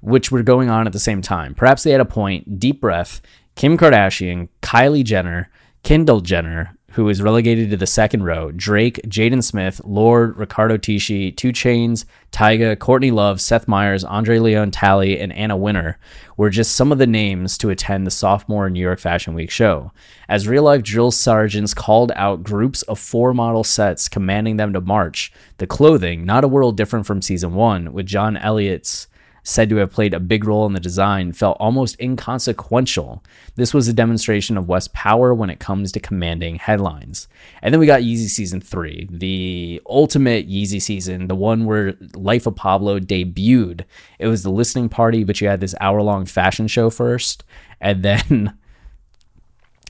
Which 0.00 0.30
were 0.30 0.42
going 0.42 0.70
on 0.70 0.86
at 0.86 0.92
the 0.92 0.98
same 0.98 1.22
time. 1.22 1.54
Perhaps 1.54 1.82
they 1.82 1.90
had 1.90 2.00
a 2.00 2.04
point. 2.04 2.58
Deep 2.58 2.80
breath. 2.80 3.20
Kim 3.56 3.76
Kardashian, 3.76 4.48
Kylie 4.62 5.02
Jenner, 5.02 5.50
Kendall 5.82 6.20
Jenner, 6.20 6.77
who 6.98 7.08
is 7.08 7.22
relegated 7.22 7.70
to 7.70 7.76
the 7.76 7.86
second 7.86 8.24
row. 8.24 8.50
Drake, 8.50 9.00
Jaden 9.06 9.44
Smith, 9.44 9.80
Lorde, 9.84 10.36
Riccardo 10.36 10.76
Tisci, 10.76 11.36
2 11.36 11.52
Chainz, 11.52 12.04
Tyga, 12.32 12.76
Courtney 12.76 13.12
Love, 13.12 13.40
Seth 13.40 13.68
Meyers, 13.68 14.02
Andre 14.02 14.40
Leon 14.40 14.72
Talley, 14.72 15.16
and 15.16 15.32
Anna 15.32 15.56
Wintour 15.56 15.96
were 16.36 16.50
just 16.50 16.74
some 16.74 16.90
of 16.90 16.98
the 16.98 17.06
names 17.06 17.56
to 17.58 17.70
attend 17.70 18.04
the 18.04 18.10
sophomore 18.10 18.68
New 18.68 18.80
York 18.80 18.98
Fashion 18.98 19.34
Week 19.34 19.48
show. 19.48 19.92
As 20.28 20.48
real 20.48 20.64
life 20.64 20.82
drill 20.82 21.12
sergeants 21.12 21.72
called 21.72 22.10
out 22.16 22.42
groups 22.42 22.82
of 22.82 22.98
four 22.98 23.32
model 23.32 23.62
sets, 23.62 24.08
commanding 24.08 24.56
them 24.56 24.72
to 24.72 24.80
march, 24.80 25.32
the 25.58 25.68
clothing, 25.68 26.24
not 26.24 26.42
a 26.42 26.48
world 26.48 26.76
different 26.76 27.06
from 27.06 27.22
season 27.22 27.54
one, 27.54 27.92
with 27.92 28.06
John 28.06 28.36
Elliott's 28.36 29.06
said 29.48 29.70
to 29.70 29.76
have 29.76 29.90
played 29.90 30.12
a 30.12 30.20
big 30.20 30.44
role 30.44 30.66
in 30.66 30.74
the 30.74 30.80
design, 30.80 31.32
felt 31.32 31.56
almost 31.58 31.98
inconsequential. 31.98 33.24
This 33.56 33.72
was 33.72 33.88
a 33.88 33.94
demonstration 33.94 34.58
of 34.58 34.68
West's 34.68 34.90
power 34.92 35.32
when 35.32 35.48
it 35.48 35.58
comes 35.58 35.90
to 35.92 36.00
commanding 36.00 36.56
headlines. 36.56 37.28
And 37.62 37.72
then 37.72 37.80
we 37.80 37.86
got 37.86 38.02
Yeezy 38.02 38.28
Season 38.28 38.60
3, 38.60 39.08
the 39.10 39.80
ultimate 39.88 40.50
Yeezy 40.50 40.82
season, 40.82 41.28
the 41.28 41.34
one 41.34 41.64
where 41.64 41.94
Life 42.14 42.46
of 42.46 42.56
Pablo 42.56 43.00
debuted. 43.00 43.84
It 44.18 44.26
was 44.26 44.42
the 44.42 44.50
listening 44.50 44.90
party, 44.90 45.24
but 45.24 45.40
you 45.40 45.48
had 45.48 45.60
this 45.60 45.74
hour 45.80 46.02
long 46.02 46.26
fashion 46.26 46.68
show 46.68 46.90
first, 46.90 47.42
and 47.80 48.02
then. 48.02 48.56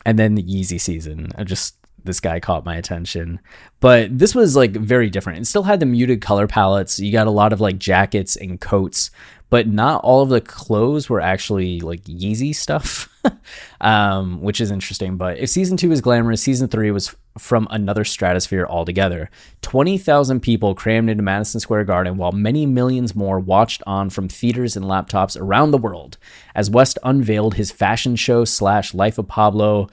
And 0.07 0.19
then 0.19 0.37
the 0.37 0.43
Yeezy 0.43 0.81
season. 0.81 1.33
I 1.37 1.45
just 1.45 1.75
this 2.05 2.21
guy 2.21 2.41
caught 2.41 2.65
my 2.65 2.77
attention. 2.77 3.39
But 3.81 4.19
this 4.19 4.35
was 4.35 4.57
like 4.57 4.73
very 4.73 5.11
different. 5.11 5.41
It 5.41 5.47
still 5.47 5.63
had 5.63 5.79
the 5.79 5.87
muted 5.87 6.21
color 6.21 6.47
palettes. 6.47 6.99
You 6.99 7.13
got 7.13 7.27
a 7.27 7.33
lot 7.33 7.53
of 7.53 7.61
like 7.61 7.79
jackets 7.79 8.37
and 8.37 8.61
coats, 8.61 9.11
but 9.51 9.67
not 9.67 10.03
all 10.03 10.23
of 10.23 10.29
the 10.29 10.41
clothes 10.41 11.09
were 11.09 11.21
actually 11.21 11.81
like 11.81 12.03
Yeezy 12.05 12.55
stuff, 12.55 13.09
um, 13.81 14.43
which 14.43 14.61
is 14.61 14.71
interesting. 14.71 15.17
But 15.17 15.39
if 15.39 15.49
season 15.49 15.77
two 15.77 15.91
is 15.91 16.01
glamorous, 16.01 16.43
season 16.43 16.69
three 16.69 16.91
was 16.91 17.15
from 17.39 17.67
another 17.71 18.05
stratosphere 18.05 18.67
altogether. 18.67 19.31
20,000 19.63 20.41
people 20.41 20.75
crammed 20.75 21.09
into 21.09 21.23
Madison 21.23 21.61
Square 21.61 21.85
Garden 21.85 22.17
while 22.17 22.33
many 22.33 22.67
millions 22.67 23.15
more 23.15 23.39
watched 23.39 23.83
on 23.87 24.11
from 24.11 24.29
theaters 24.29 24.77
and 24.77 24.85
laptops 24.85 25.41
around 25.41 25.71
the 25.71 25.79
world 25.79 26.19
as 26.55 26.71
West 26.71 26.99
unveiled 27.05 27.55
his 27.55 27.71
fashion 27.71 28.17
show 28.17 28.45
slash 28.45 28.93
Life 28.93 29.19
of 29.19 29.29
Pablo. 29.29 29.89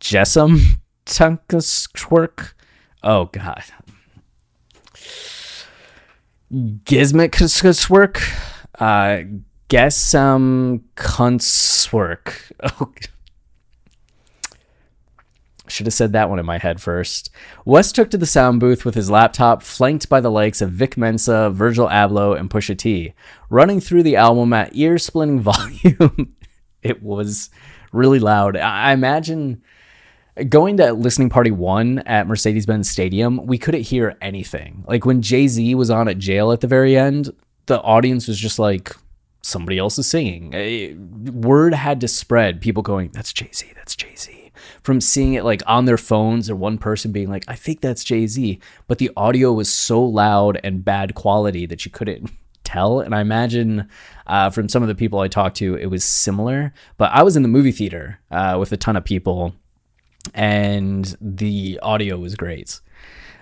Jessam 0.00 0.58
Tunkasquirk. 1.06 2.54
Oh 3.02 3.26
God. 3.26 3.64
Gizmikasquirk. 6.52 8.22
Uh 8.78 9.22
Gessam 9.68 10.82
Kuntswork. 10.96 12.52
Oh 12.80 12.92
should 15.68 15.86
have 15.86 15.94
said 15.94 16.12
that 16.12 16.28
one 16.28 16.38
in 16.38 16.44
my 16.44 16.58
head 16.58 16.82
first. 16.82 17.30
West 17.64 17.94
took 17.94 18.10
to 18.10 18.18
the 18.18 18.26
sound 18.26 18.60
booth 18.60 18.84
with 18.84 18.94
his 18.94 19.10
laptop, 19.10 19.62
flanked 19.62 20.06
by 20.06 20.20
the 20.20 20.30
likes 20.30 20.60
of 20.60 20.70
Vic 20.70 20.98
Mensa, 20.98 21.48
Virgil 21.50 21.88
Abloh, 21.88 22.38
and 22.38 22.50
Pusha 22.50 22.76
T, 22.76 23.14
running 23.48 23.80
through 23.80 24.02
the 24.02 24.16
album 24.16 24.52
at 24.52 24.76
ear 24.76 24.98
splitting 24.98 25.40
volume 25.40 26.34
it 26.82 27.02
was 27.02 27.50
really 27.92 28.18
loud. 28.18 28.56
I 28.56 28.92
imagine 28.92 29.62
going 30.48 30.76
to 30.78 30.92
listening 30.92 31.30
party 31.30 31.50
one 31.50 32.00
at 32.00 32.26
Mercedes 32.26 32.66
Benz 32.66 32.90
Stadium, 32.90 33.44
we 33.46 33.58
couldn't 33.58 33.82
hear 33.82 34.16
anything. 34.20 34.84
Like 34.86 35.04
when 35.04 35.22
Jay 35.22 35.48
Z 35.48 35.74
was 35.74 35.90
on 35.90 36.08
at 36.08 36.18
jail 36.18 36.52
at 36.52 36.60
the 36.60 36.66
very 36.66 36.96
end, 36.96 37.30
the 37.66 37.80
audience 37.82 38.28
was 38.28 38.38
just 38.38 38.58
like, 38.58 38.94
somebody 39.42 39.78
else 39.78 39.98
is 39.98 40.08
singing. 40.08 40.52
It, 40.54 40.96
word 40.96 41.74
had 41.74 42.00
to 42.00 42.08
spread, 42.08 42.60
people 42.60 42.82
going, 42.82 43.10
that's 43.12 43.32
Jay 43.32 43.50
Z, 43.52 43.72
that's 43.74 43.94
Jay 43.94 44.14
Z. 44.16 44.52
From 44.82 45.00
seeing 45.00 45.34
it 45.34 45.44
like 45.44 45.62
on 45.66 45.84
their 45.84 45.96
phones 45.96 46.48
or 46.48 46.56
one 46.56 46.78
person 46.78 47.12
being 47.12 47.28
like, 47.28 47.44
I 47.48 47.54
think 47.54 47.80
that's 47.80 48.04
Jay 48.04 48.26
Z. 48.26 48.60
But 48.86 48.98
the 48.98 49.10
audio 49.16 49.52
was 49.52 49.72
so 49.72 50.02
loud 50.02 50.60
and 50.62 50.84
bad 50.84 51.14
quality 51.14 51.66
that 51.66 51.84
you 51.84 51.90
couldn't 51.90 52.30
tell. 52.64 53.00
And 53.00 53.14
I 53.14 53.20
imagine 53.20 53.88
uh, 54.26 54.50
from 54.50 54.68
some 54.68 54.82
of 54.82 54.88
the 54.88 54.94
people 54.94 55.18
I 55.18 55.28
talked 55.28 55.56
to, 55.58 55.74
it 55.74 55.86
was 55.86 56.04
similar. 56.04 56.72
But 56.96 57.10
I 57.12 57.22
was 57.22 57.36
in 57.36 57.42
the 57.42 57.48
movie 57.48 57.72
theater 57.72 58.20
uh, 58.30 58.56
with 58.58 58.72
a 58.72 58.76
ton 58.76 58.96
of 58.96 59.04
people, 59.04 59.54
and 60.34 61.16
the 61.20 61.78
audio 61.82 62.16
was 62.18 62.36
great. 62.36 62.80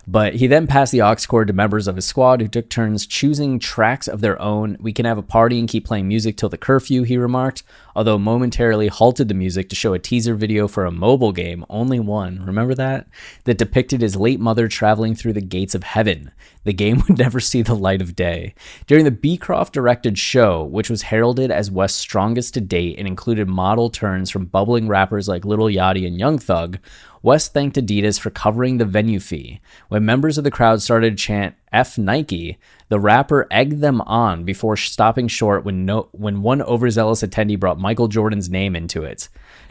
But 0.07 0.35
he 0.35 0.47
then 0.47 0.67
passed 0.67 0.93
the 0.93 1.03
aux 1.03 1.17
cord 1.29 1.49
to 1.49 1.53
members 1.53 1.87
of 1.87 1.97
his 1.97 2.07
squad 2.07 2.41
who 2.41 2.49
took 2.49 2.69
turns 2.69 3.07
choosing 3.07 3.59
tracks 3.59 4.09
of 4.09 4.21
their 4.21 4.41
own. 4.41 4.77
We 4.81 4.93
can 4.93 5.05
have 5.05 5.19
a 5.19 5.23
party 5.23 5.59
and 5.59 5.69
keep 5.69 5.87
playing 5.87 6.09
music 6.09 6.37
till 6.37 6.49
the 6.49 6.59
curfew, 6.59 7.03
he 7.03 7.17
remarked, 7.17 7.63
although 7.95 8.19
momentarily 8.19 8.89
halted 8.89 9.29
the 9.29 9.35
music 9.35 9.69
to 9.69 9.77
show 9.77 9.93
a 9.93 9.99
teaser 9.99 10.35
video 10.35 10.69
for 10.69 10.85
a 10.85 10.91
mobile 10.91 11.33
game, 11.33 11.65
only 11.69 12.01
one, 12.01 12.45
remember 12.45 12.75
that? 12.75 13.07
That 13.45 13.59
depicted 13.59 14.01
his 14.01 14.17
late 14.17 14.41
mother 14.41 14.69
traveling 14.69 15.15
through 15.15 15.35
the 15.35 15.41
gates 15.41 15.75
of 15.75 15.83
heaven. 15.83 16.31
The 16.65 16.73
game 16.73 17.03
would 17.09 17.19
never 17.19 17.41
see 17.41 17.63
the 17.63 17.75
light 17.75 18.03
of 18.03 18.17
day. 18.17 18.55
During 18.87 19.05
the 19.05 19.11
Beecroft 19.11 19.73
directed 19.73 20.19
show, 20.19 20.65
which 20.65 20.91
was 20.91 21.03
heralded 21.03 21.51
as 21.51 21.71
West's 21.71 21.99
strongest 21.99 22.55
to 22.55 22.61
date 22.61 22.99
and 22.99 23.07
included 23.07 23.49
model 23.49 23.91
turns 23.91 24.31
from 24.31 24.47
bubbling 24.47 24.89
rappers 24.89 25.29
like 25.29 25.45
Lil 25.45 25.59
Yachty 25.69 26.07
and 26.07 26.19
Young 26.19 26.39
Thug, 26.39 26.79
West 27.23 27.53
thanked 27.53 27.77
Adidas 27.77 28.19
for 28.19 28.31
covering 28.31 28.79
the 28.79 28.85
venue 28.85 29.21
fee. 29.21 29.61
When 29.89 30.05
members 30.05 30.39
of 30.39 30.45
the 30.45 30.51
crowd 30.51 30.81
started 30.81 31.19
chant 31.19 31.55
F 31.73 31.99
Nike, 31.99 32.59
the 32.89 32.99
rapper 32.99 33.47
egged 33.51 33.81
them 33.81 34.01
on 34.03 34.45
before 34.45 34.77
stopping 34.77 35.29
short 35.29 35.65
when, 35.65 35.85
no, 35.85 36.09
when 36.13 36.43
one 36.43 36.63
overzealous 36.63 37.23
attendee 37.23 37.61
brought 37.61 37.79
Michael 37.79 38.09
Jordan's 38.09 38.49
name 38.49 38.75
into 38.75 39.05
it. 39.05 39.29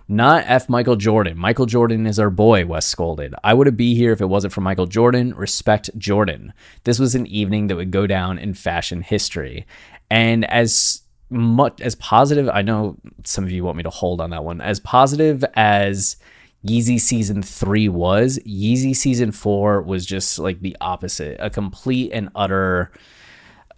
Not 0.07 0.43
F 0.47 0.69
Michael 0.69 0.95
Jordan. 0.95 1.37
Michael 1.37 1.67
Jordan 1.67 2.07
is 2.07 2.19
our 2.19 2.31
boy, 2.31 2.65
West 2.65 2.89
scolded. 2.89 3.35
I 3.43 3.53
wouldn't 3.53 3.77
be 3.77 3.93
here 3.95 4.11
if 4.11 4.21
it 4.21 4.25
wasn't 4.25 4.53
for 4.53 4.61
Michael 4.61 4.87
Jordan. 4.87 5.35
Respect 5.35 5.91
Jordan. 5.97 6.53
This 6.83 6.97
was 6.97 7.13
an 7.13 7.27
evening 7.27 7.67
that 7.67 7.75
would 7.75 7.91
go 7.91 8.07
down 8.07 8.39
in 8.39 8.55
fashion 8.55 9.01
history. 9.01 9.67
And 10.09 10.45
as 10.49 11.03
much 11.29 11.79
as 11.81 11.93
positive, 11.95 12.49
I 12.49 12.63
know 12.63 12.97
some 13.23 13.43
of 13.43 13.51
you 13.51 13.63
want 13.63 13.77
me 13.77 13.83
to 13.83 13.89
hold 13.91 14.19
on 14.19 14.31
that 14.31 14.43
one, 14.43 14.61
as 14.61 14.79
positive 14.79 15.45
as 15.55 16.17
Yeezy 16.65 16.99
season 16.99 17.41
three 17.41 17.87
was, 17.87 18.39
Yeezy 18.45 18.95
season 18.95 19.31
four 19.31 19.81
was 19.81 20.05
just 20.05 20.39
like 20.39 20.61
the 20.61 20.75
opposite, 20.81 21.37
a 21.39 21.49
complete 21.49 22.11
and 22.11 22.29
utter 22.35 22.91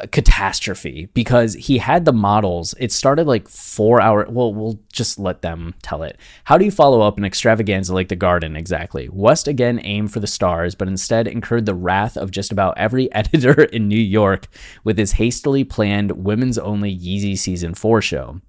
catastrophe 0.08 1.08
because 1.14 1.54
he 1.54 1.78
had 1.78 2.06
the 2.06 2.14
models. 2.14 2.74
It 2.80 2.92
started 2.92 3.28
like 3.28 3.48
four 3.48 4.02
hour. 4.02 4.26
Well, 4.30 4.54
we'll 4.54 4.80
just 4.92 5.20
let 5.20 5.42
them 5.42 5.76
tell 5.82 6.04
it. 6.04 6.18
How 6.46 6.58
do 6.58 6.66
you 6.66 6.72
follow 6.72 7.02
up 7.02 7.18
an 7.18 7.26
extravaganza 7.26 7.94
like 7.94 8.08
the 8.08 8.16
Garden 8.16 8.56
exactly? 8.56 9.10
West 9.10 9.48
again 9.48 9.80
aimed 9.84 10.12
for 10.12 10.20
the 10.20 10.28
stars, 10.28 10.76
but 10.76 10.88
instead 10.88 11.28
incurred 11.28 11.66
the 11.66 11.76
wrath 11.76 12.18
of 12.18 12.32
just 12.32 12.52
about 12.52 12.78
every 12.78 13.12
editor 13.14 13.64
in 13.64 13.88
New 13.88 14.00
York 14.00 14.48
with 14.84 14.98
his 14.98 15.14
hastily 15.14 15.64
planned 15.64 16.12
women's 16.24 16.58
only 16.58 16.96
Yeezy 16.96 17.38
season 17.38 17.74
four 17.74 18.02
show. 18.02 18.42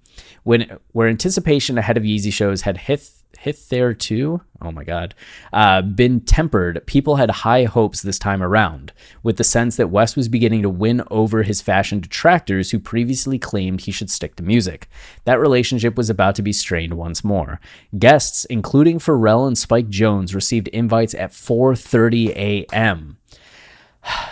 When 0.43 0.79
where 0.91 1.07
anticipation 1.07 1.77
ahead 1.77 1.97
of 1.97 2.03
Yeezy 2.03 2.31
shows 2.31 2.61
had 2.61 2.77
hit 2.77 3.09
hitherto, 3.43 4.41
oh 4.61 4.71
my 4.71 4.85
God, 4.85 5.13
uh, 5.51 5.81
been 5.81 6.21
tempered, 6.21 6.81
people 6.87 7.17
had 7.17 7.29
high 7.29 7.65
hopes 7.65 8.01
this 8.01 8.17
time 8.17 8.41
around, 8.41 8.93
with 9.21 9.35
the 9.35 9.43
sense 9.43 9.75
that 9.75 9.89
West 9.89 10.15
was 10.15 10.29
beginning 10.29 10.61
to 10.61 10.69
win 10.69 11.03
over 11.11 11.43
his 11.43 11.61
fashion 11.61 11.99
detractors 11.99 12.71
who 12.71 12.79
previously 12.79 13.37
claimed 13.37 13.81
he 13.81 13.91
should 13.91 14.09
stick 14.09 14.37
to 14.37 14.43
music. 14.43 14.87
That 15.25 15.41
relationship 15.41 15.97
was 15.97 16.09
about 16.09 16.35
to 16.35 16.41
be 16.41 16.53
strained 16.53 16.93
once 16.93 17.21
more. 17.21 17.59
Guests, 17.99 18.45
including 18.45 18.99
Pharrell 18.99 19.45
and 19.45 19.57
Spike 19.57 19.89
Jonze, 19.89 20.33
received 20.33 20.69
invites 20.69 21.13
at 21.13 21.31
4:30 21.31 22.29
a.m 22.29 23.17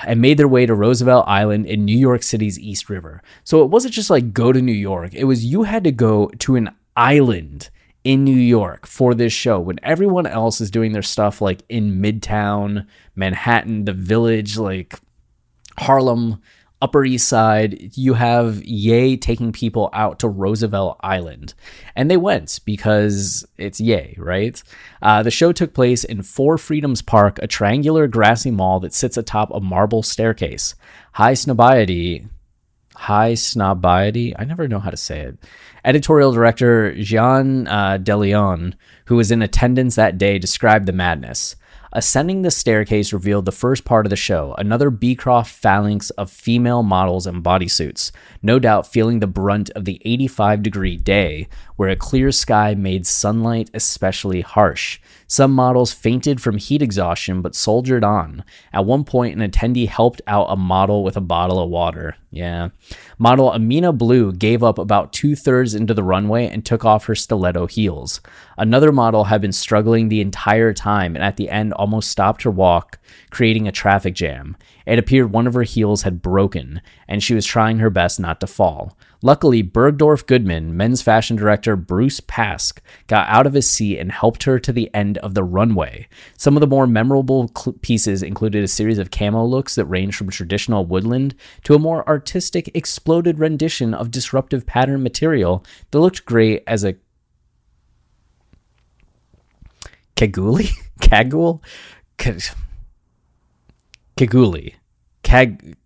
and 0.06 0.20
made 0.20 0.38
their 0.38 0.50
way 0.50 0.66
to 0.66 0.76
Roosevelt 0.76 1.26
Island 1.28 1.66
in 1.66 1.86
New 1.86 1.98
York 1.98 2.24
City's 2.24 2.60
East 2.60 2.90
River. 2.90 3.24
So 3.46 3.64
it 3.64 3.70
wasn't 3.70 3.94
just 3.94 4.10
like 4.10 4.34
go 4.34 4.52
to 4.52 4.62
New 4.62 4.74
York, 4.74 5.14
it 5.14 5.24
was 5.24 5.46
you 5.46 5.64
had 5.64 5.86
to 5.86 5.92
go 5.94 6.28
to 6.40 6.58
an 6.58 6.72
island 6.98 7.70
in 8.04 8.24
New 8.24 8.36
York 8.36 8.88
for 8.88 9.14
this 9.14 9.34
show 9.34 9.60
when 9.60 9.80
everyone 9.84 10.26
else 10.26 10.60
is 10.60 10.72
doing 10.72 10.92
their 10.92 11.02
stuff 11.02 11.42
like 11.42 11.62
in 11.70 12.02
Midtown, 12.02 12.88
Manhattan, 13.16 13.86
the 13.86 13.94
Village, 13.94 14.58
like 14.58 15.00
Harlem, 15.78 16.42
Upper 16.82 17.06
East 17.06 17.28
Side, 17.28 17.92
you 17.96 18.16
have 18.16 18.64
Ye 18.64 19.16
taking 19.16 19.52
people 19.52 19.90
out 19.94 20.18
to 20.20 20.28
Roosevelt 20.28 20.98
Island. 21.02 21.54
And 21.96 22.10
they 22.10 22.18
went 22.18 22.60
because 22.66 23.46
it's 23.58 23.80
Ye, 23.80 24.16
right? 24.18 24.62
Uh, 25.02 25.22
the 25.22 25.30
show 25.30 25.52
took 25.52 25.76
place 25.76 26.04
in 26.04 26.24
Four 26.24 26.58
Freedoms 26.58 27.04
Park, 27.04 27.38
a 27.40 27.48
triangular 27.48 28.08
grassy 28.08 28.50
mall 28.50 28.80
that 28.80 28.96
sits 28.96 29.16
atop 29.16 29.52
a 29.54 29.60
marble 29.60 30.02
staircase. 30.02 30.74
Highsnobiety. 31.18 32.28
Highsnobiety? 33.02 34.36
I 34.38 34.44
never 34.44 34.68
know 34.68 34.80
how 34.80 34.92
to 34.92 34.98
say 34.98 35.22
it. 35.22 35.38
Editorial 35.84 36.32
director 36.32 36.94
Jian 36.94 37.68
uh, 37.68 37.98
DeLeon, 37.98 38.74
who 39.06 39.16
was 39.16 39.32
in 39.32 39.42
attendance 39.42 39.96
that 39.96 40.18
day, 40.18 40.38
described 40.38 40.86
the 40.86 40.92
madness. 40.92 41.56
Ascending 41.94 42.44
the 42.44 42.52
staircase 42.52 43.12
revealed 43.12 43.44
the 43.44 43.52
first 43.52 43.84
part 43.84 44.06
of 44.06 44.12
the 44.12 44.16
show, 44.16 44.56
another 44.58 44.90
Beecroft 44.90 45.52
phalanx 45.52 46.10
of 46.12 46.32
female 46.32 46.84
models 46.84 47.28
in 47.28 47.44
bodysuits, 47.44 48.12
no 48.42 48.60
doubt 48.60 48.88
feeling 48.88 49.20
the 49.20 49.28
brunt 49.28 49.70
of 49.72 49.84
the 49.84 50.02
85 50.06 50.64
degree 50.64 50.96
day, 50.96 51.50
where 51.76 51.90
a 51.90 51.98
clear 51.98 52.32
sky 52.32 52.76
made 52.76 53.06
sunlight 53.06 53.70
especially 53.74 54.40
harsh. 54.40 55.02
Some 55.28 55.52
models 55.52 55.92
fainted 55.92 56.40
from 56.40 56.58
heat 56.58 56.82
exhaustion 56.82 57.42
but 57.42 57.56
soldiered 57.56 58.06
on. 58.06 58.46
At 58.72 58.86
one 58.86 59.04
point, 59.04 59.38
an 59.38 59.52
attendee 59.52 59.90
helped 59.90 60.22
out 60.28 60.46
a 60.50 60.56
model 60.56 61.04
with 61.04 61.18
a 61.18 61.22
bottle 61.22 61.60
of 61.60 61.70
water. 61.70 62.16
Yeah. 62.34 62.70
Model 63.18 63.52
Amina 63.52 63.92
Blue 63.92 64.32
gave 64.32 64.64
up 64.64 64.78
about 64.78 65.12
two 65.12 65.36
thirds 65.36 65.76
into 65.76 65.94
the 65.94 66.04
runway 66.04 66.48
and 66.48 66.66
took 66.66 66.86
off 66.86 67.06
her 67.06 67.16
stiletto 67.16 67.68
heels. 67.68 68.22
Another 68.58 68.94
model 68.94 69.26
had 69.26 69.42
been 69.42 69.52
struggling 69.52 70.08
the 70.08 70.22
entire 70.22 70.74
time 70.74 71.16
and 71.16 71.26
at 71.26 71.36
the 71.36 71.50
end 71.50 71.74
almost 71.74 72.10
stopped 72.10 72.44
her 72.44 72.52
walk, 72.52 73.00
creating 73.32 73.68
a 73.68 73.72
traffic 73.72 74.16
jam. 74.16 74.56
It 74.92 75.00
appeared 75.00 75.32
one 75.32 75.48
of 75.48 75.54
her 75.54 75.64
heels 75.64 76.02
had 76.02 76.22
broken, 76.22 76.82
and 77.08 77.24
she 77.24 77.34
was 77.34 77.46
trying 77.46 77.80
her 77.80 77.90
best 77.90 78.20
not 78.20 78.42
to 78.42 78.46
fall. 78.46 78.98
Luckily, 79.22 79.64
Bergdorf 79.64 80.28
Goodman, 80.28 80.76
men's 80.76 81.02
fashion 81.02 81.38
director 81.38 81.78
Bruce 81.78 82.20
Pask, 82.20 82.80
got 83.08 83.26
out 83.30 83.48
of 83.48 83.54
his 83.54 83.70
seat 83.70 84.00
and 84.00 84.12
helped 84.12 84.44
her 84.44 84.60
to 84.60 84.74
the 84.74 84.94
end 84.94 85.18
of 85.20 85.34
the 85.34 85.46
runway. 85.46 86.10
Some 86.38 86.58
of 86.58 86.60
the 86.60 86.68
more 86.68 86.88
memorable 86.88 87.50
cl- 87.58 87.78
pieces 87.82 88.22
included 88.22 88.66
a 88.66 88.68
series 88.68 88.98
of 88.98 89.12
camo 89.12 89.46
looks 89.46 89.76
that 89.76 89.86
ranged 89.86 90.18
from 90.18 90.30
traditional 90.30 90.86
woodland 90.86 91.36
to 91.64 91.74
a 91.74 91.80
more 91.80 92.06
artistic, 92.06 92.70
exploded 92.74 93.40
rendition 93.40 93.94
of 93.94 94.12
disruptive 94.12 94.66
pattern 94.66 95.02
material 95.02 95.64
that 95.92 96.00
looked 96.02 96.26
great 96.26 96.64
as 96.68 96.84
a 96.84 96.98
Kaguli? 100.18 100.68
Kagul? 101.00 101.62
Kaguli. 104.18 104.74
Kag. 105.32 105.78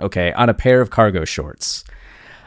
Okay, 0.00 0.32
on 0.32 0.48
a 0.48 0.54
pair 0.54 0.80
of 0.80 0.90
cargo 0.90 1.24
shorts. 1.24 1.84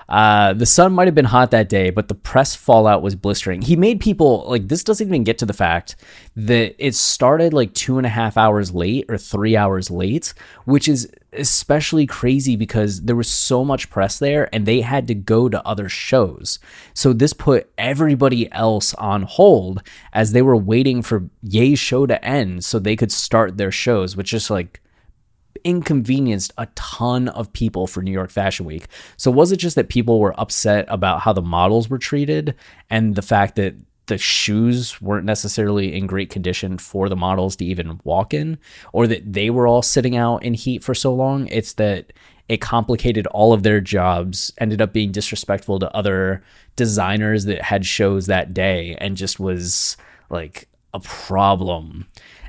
Uh, 0.09 0.53
the 0.53 0.65
sun 0.65 0.91
might 0.91 1.07
have 1.07 1.15
been 1.15 1.23
hot 1.23 1.51
that 1.51 1.69
day, 1.69 1.89
but 1.89 2.09
the 2.09 2.15
press 2.15 2.53
fallout 2.53 3.01
was 3.01 3.15
blistering. 3.15 3.61
He 3.61 3.77
made 3.77 4.01
people 4.01 4.43
like 4.45 4.67
this 4.67 4.83
doesn't 4.83 5.07
even 5.07 5.23
get 5.23 5.37
to 5.37 5.45
the 5.45 5.53
fact 5.53 5.95
that 6.35 6.75
it 6.77 6.95
started 6.95 7.53
like 7.53 7.73
two 7.73 7.97
and 7.97 8.05
a 8.05 8.09
half 8.09 8.35
hours 8.35 8.73
late 8.73 9.05
or 9.07 9.17
three 9.17 9.55
hours 9.55 9.89
late, 9.89 10.33
which 10.65 10.89
is 10.89 11.09
especially 11.35 12.05
crazy 12.05 12.55
because 12.55 13.01
there 13.01 13.15
was 13.15 13.29
so 13.29 13.63
much 13.65 13.89
press 13.89 14.19
there 14.19 14.49
and 14.53 14.65
they 14.65 14.81
had 14.81 15.07
to 15.07 15.15
go 15.15 15.49
to 15.49 15.65
other 15.65 15.89
shows. 15.89 16.59
So 16.93 17.13
this 17.13 17.33
put 17.33 17.71
everybody 17.77 18.51
else 18.51 18.93
on 18.95 19.23
hold 19.23 19.81
as 20.11 20.31
they 20.31 20.41
were 20.41 20.57
waiting 20.57 21.01
for 21.01 21.29
Ye's 21.41 21.79
show 21.79 22.05
to 22.05 22.23
end 22.23 22.63
so 22.63 22.79
they 22.79 22.95
could 22.95 23.11
start 23.11 23.57
their 23.57 23.71
shows, 23.71 24.15
which 24.15 24.29
just 24.29 24.49
like 24.49 24.81
inconvenienced 25.63 26.51
a 26.57 26.67
ton 26.75 27.29
of 27.29 27.53
people 27.53 27.87
for 27.87 28.01
New 28.01 28.11
York 28.11 28.29
Fashion 28.29 28.65
Week. 28.65 28.87
So 29.17 29.31
was 29.31 29.51
it 29.51 29.57
just 29.57 29.75
that 29.75 29.89
people 29.89 30.19
were 30.19 30.39
upset 30.39 30.85
about 30.89 31.21
how 31.21 31.33
the 31.33 31.41
models 31.41 31.89
were 31.89 31.97
treated 31.97 32.55
and 32.89 33.15
the 33.15 33.21
fact 33.21 33.55
that 33.55 33.75
the 34.07 34.17
shoes 34.17 35.01
weren't 35.01 35.25
necessarily 35.25 35.95
in 35.95 36.07
great 36.07 36.29
condition 36.29 36.77
for 36.77 37.10
the 37.10 37.15
models 37.15 37.55
to 37.57 37.65
even 37.65 38.00
walk 38.03 38.33
in 38.33 38.57
or 38.91 39.07
that 39.07 39.33
they 39.33 39.50
were 39.50 39.67
all 39.67 39.81
sitting 39.81 40.15
out 40.15 40.43
in 40.43 40.53
heat 40.53 40.83
for 40.83 40.93
so 40.93 41.13
long? 41.13 41.48
It's 41.48 41.74
that 41.74 42.13
it 42.50 42.60
complicated 42.60 43.25
all 43.27 43.53
of 43.53 43.63
their 43.63 43.79
jobs, 43.79 44.51
ended 44.57 44.81
up 44.81 44.93
being 44.93 45.12
disrespectful 45.12 45.79
to 45.79 45.95
other 45.95 46.43
designers 46.75 47.45
that 47.45 47.62
had 47.62 47.86
shows 47.86 48.25
that 48.27 48.53
day 48.53 48.95
and 49.00 49.15
just 49.15 49.39
was 49.39 49.95
like 50.29 50.67
a 50.93 51.00
problem 51.00 52.07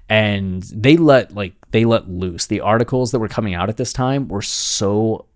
and 0.09 0.63
they 0.65 0.97
let 0.97 1.35
like 1.35 1.55
they 1.71 1.85
let 1.85 2.09
loose. 2.09 2.47
The 2.47 2.61
articles 2.61 3.11
that 3.11 3.19
were 3.19 3.29
coming 3.29 3.55
out 3.55 3.69
at 3.69 3.77
this 3.77 3.93
time 3.93 4.29
were 4.29 4.43
so 4.43 5.27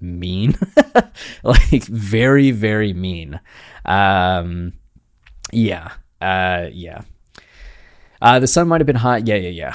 mean, 0.00 0.56
like 1.42 1.84
very 1.84 2.50
very 2.50 2.92
mean. 2.92 3.40
Um, 3.84 4.74
yeah, 5.54 5.92
uh, 6.20 6.68
yeah. 6.72 7.02
Uh, 8.20 8.38
the 8.38 8.46
sun 8.46 8.68
might 8.68 8.80
have 8.80 8.86
been 8.86 8.96
hot. 8.96 9.26
Yeah, 9.26 9.36
yeah, 9.36 9.50
yeah 9.50 9.74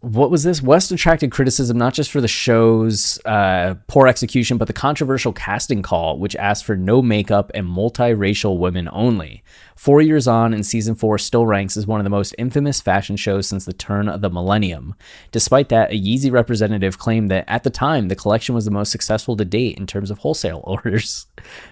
what 0.00 0.30
was 0.30 0.42
this? 0.44 0.62
West 0.62 0.90
attracted 0.90 1.30
criticism 1.30 1.76
not 1.76 1.92
just 1.92 2.10
for 2.10 2.22
the 2.22 2.28
show's 2.28 3.18
uh, 3.26 3.74
poor 3.86 4.08
execution, 4.08 4.56
but 4.56 4.66
the 4.66 4.72
controversial 4.72 5.32
casting 5.32 5.82
call, 5.82 6.18
which 6.18 6.34
asked 6.36 6.64
for 6.64 6.74
no 6.74 7.02
makeup 7.02 7.50
and 7.54 7.66
multiracial 7.66 8.58
women 8.58 8.88
only. 8.92 9.42
Four 9.76 10.00
years 10.00 10.26
on, 10.26 10.54
and 10.54 10.64
season 10.64 10.94
four 10.94 11.18
still 11.18 11.46
ranks 11.46 11.76
as 11.76 11.86
one 11.86 12.00
of 12.00 12.04
the 12.04 12.10
most 12.10 12.34
infamous 12.38 12.80
fashion 12.80 13.16
shows 13.16 13.46
since 13.46 13.66
the 13.66 13.72
turn 13.74 14.08
of 14.08 14.22
the 14.22 14.30
millennium. 14.30 14.94
Despite 15.32 15.68
that, 15.68 15.90
a 15.90 16.00
Yeezy 16.00 16.32
representative 16.32 16.98
claimed 16.98 17.30
that 17.30 17.44
at 17.46 17.62
the 17.62 17.70
time, 17.70 18.08
the 18.08 18.16
collection 18.16 18.54
was 18.54 18.64
the 18.64 18.70
most 18.70 18.92
successful 18.92 19.36
to 19.36 19.44
date 19.44 19.78
in 19.78 19.86
terms 19.86 20.10
of 20.10 20.18
wholesale 20.18 20.62
orders. 20.64 21.26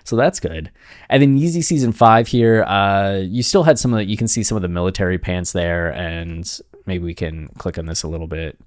so 0.04 0.16
that's 0.16 0.40
good. 0.40 0.70
And 1.08 1.22
then 1.22 1.38
Yeezy 1.38 1.64
season 1.64 1.92
five 1.92 2.28
here, 2.28 2.64
uh, 2.64 3.20
you 3.22 3.42
still 3.42 3.62
had 3.62 3.78
some 3.78 3.94
of 3.94 3.98
the, 3.98 4.04
you 4.04 4.18
can 4.18 4.28
see 4.28 4.42
some 4.42 4.56
of 4.56 4.62
the 4.62 4.68
military 4.68 5.18
pants 5.18 5.52
there 5.52 5.92
and 5.92 6.60
maybe 6.88 7.04
we 7.04 7.14
can 7.14 7.48
click 7.58 7.78
on 7.78 7.86
this 7.86 8.02
a 8.02 8.08
little 8.08 8.26
bit. 8.26 8.58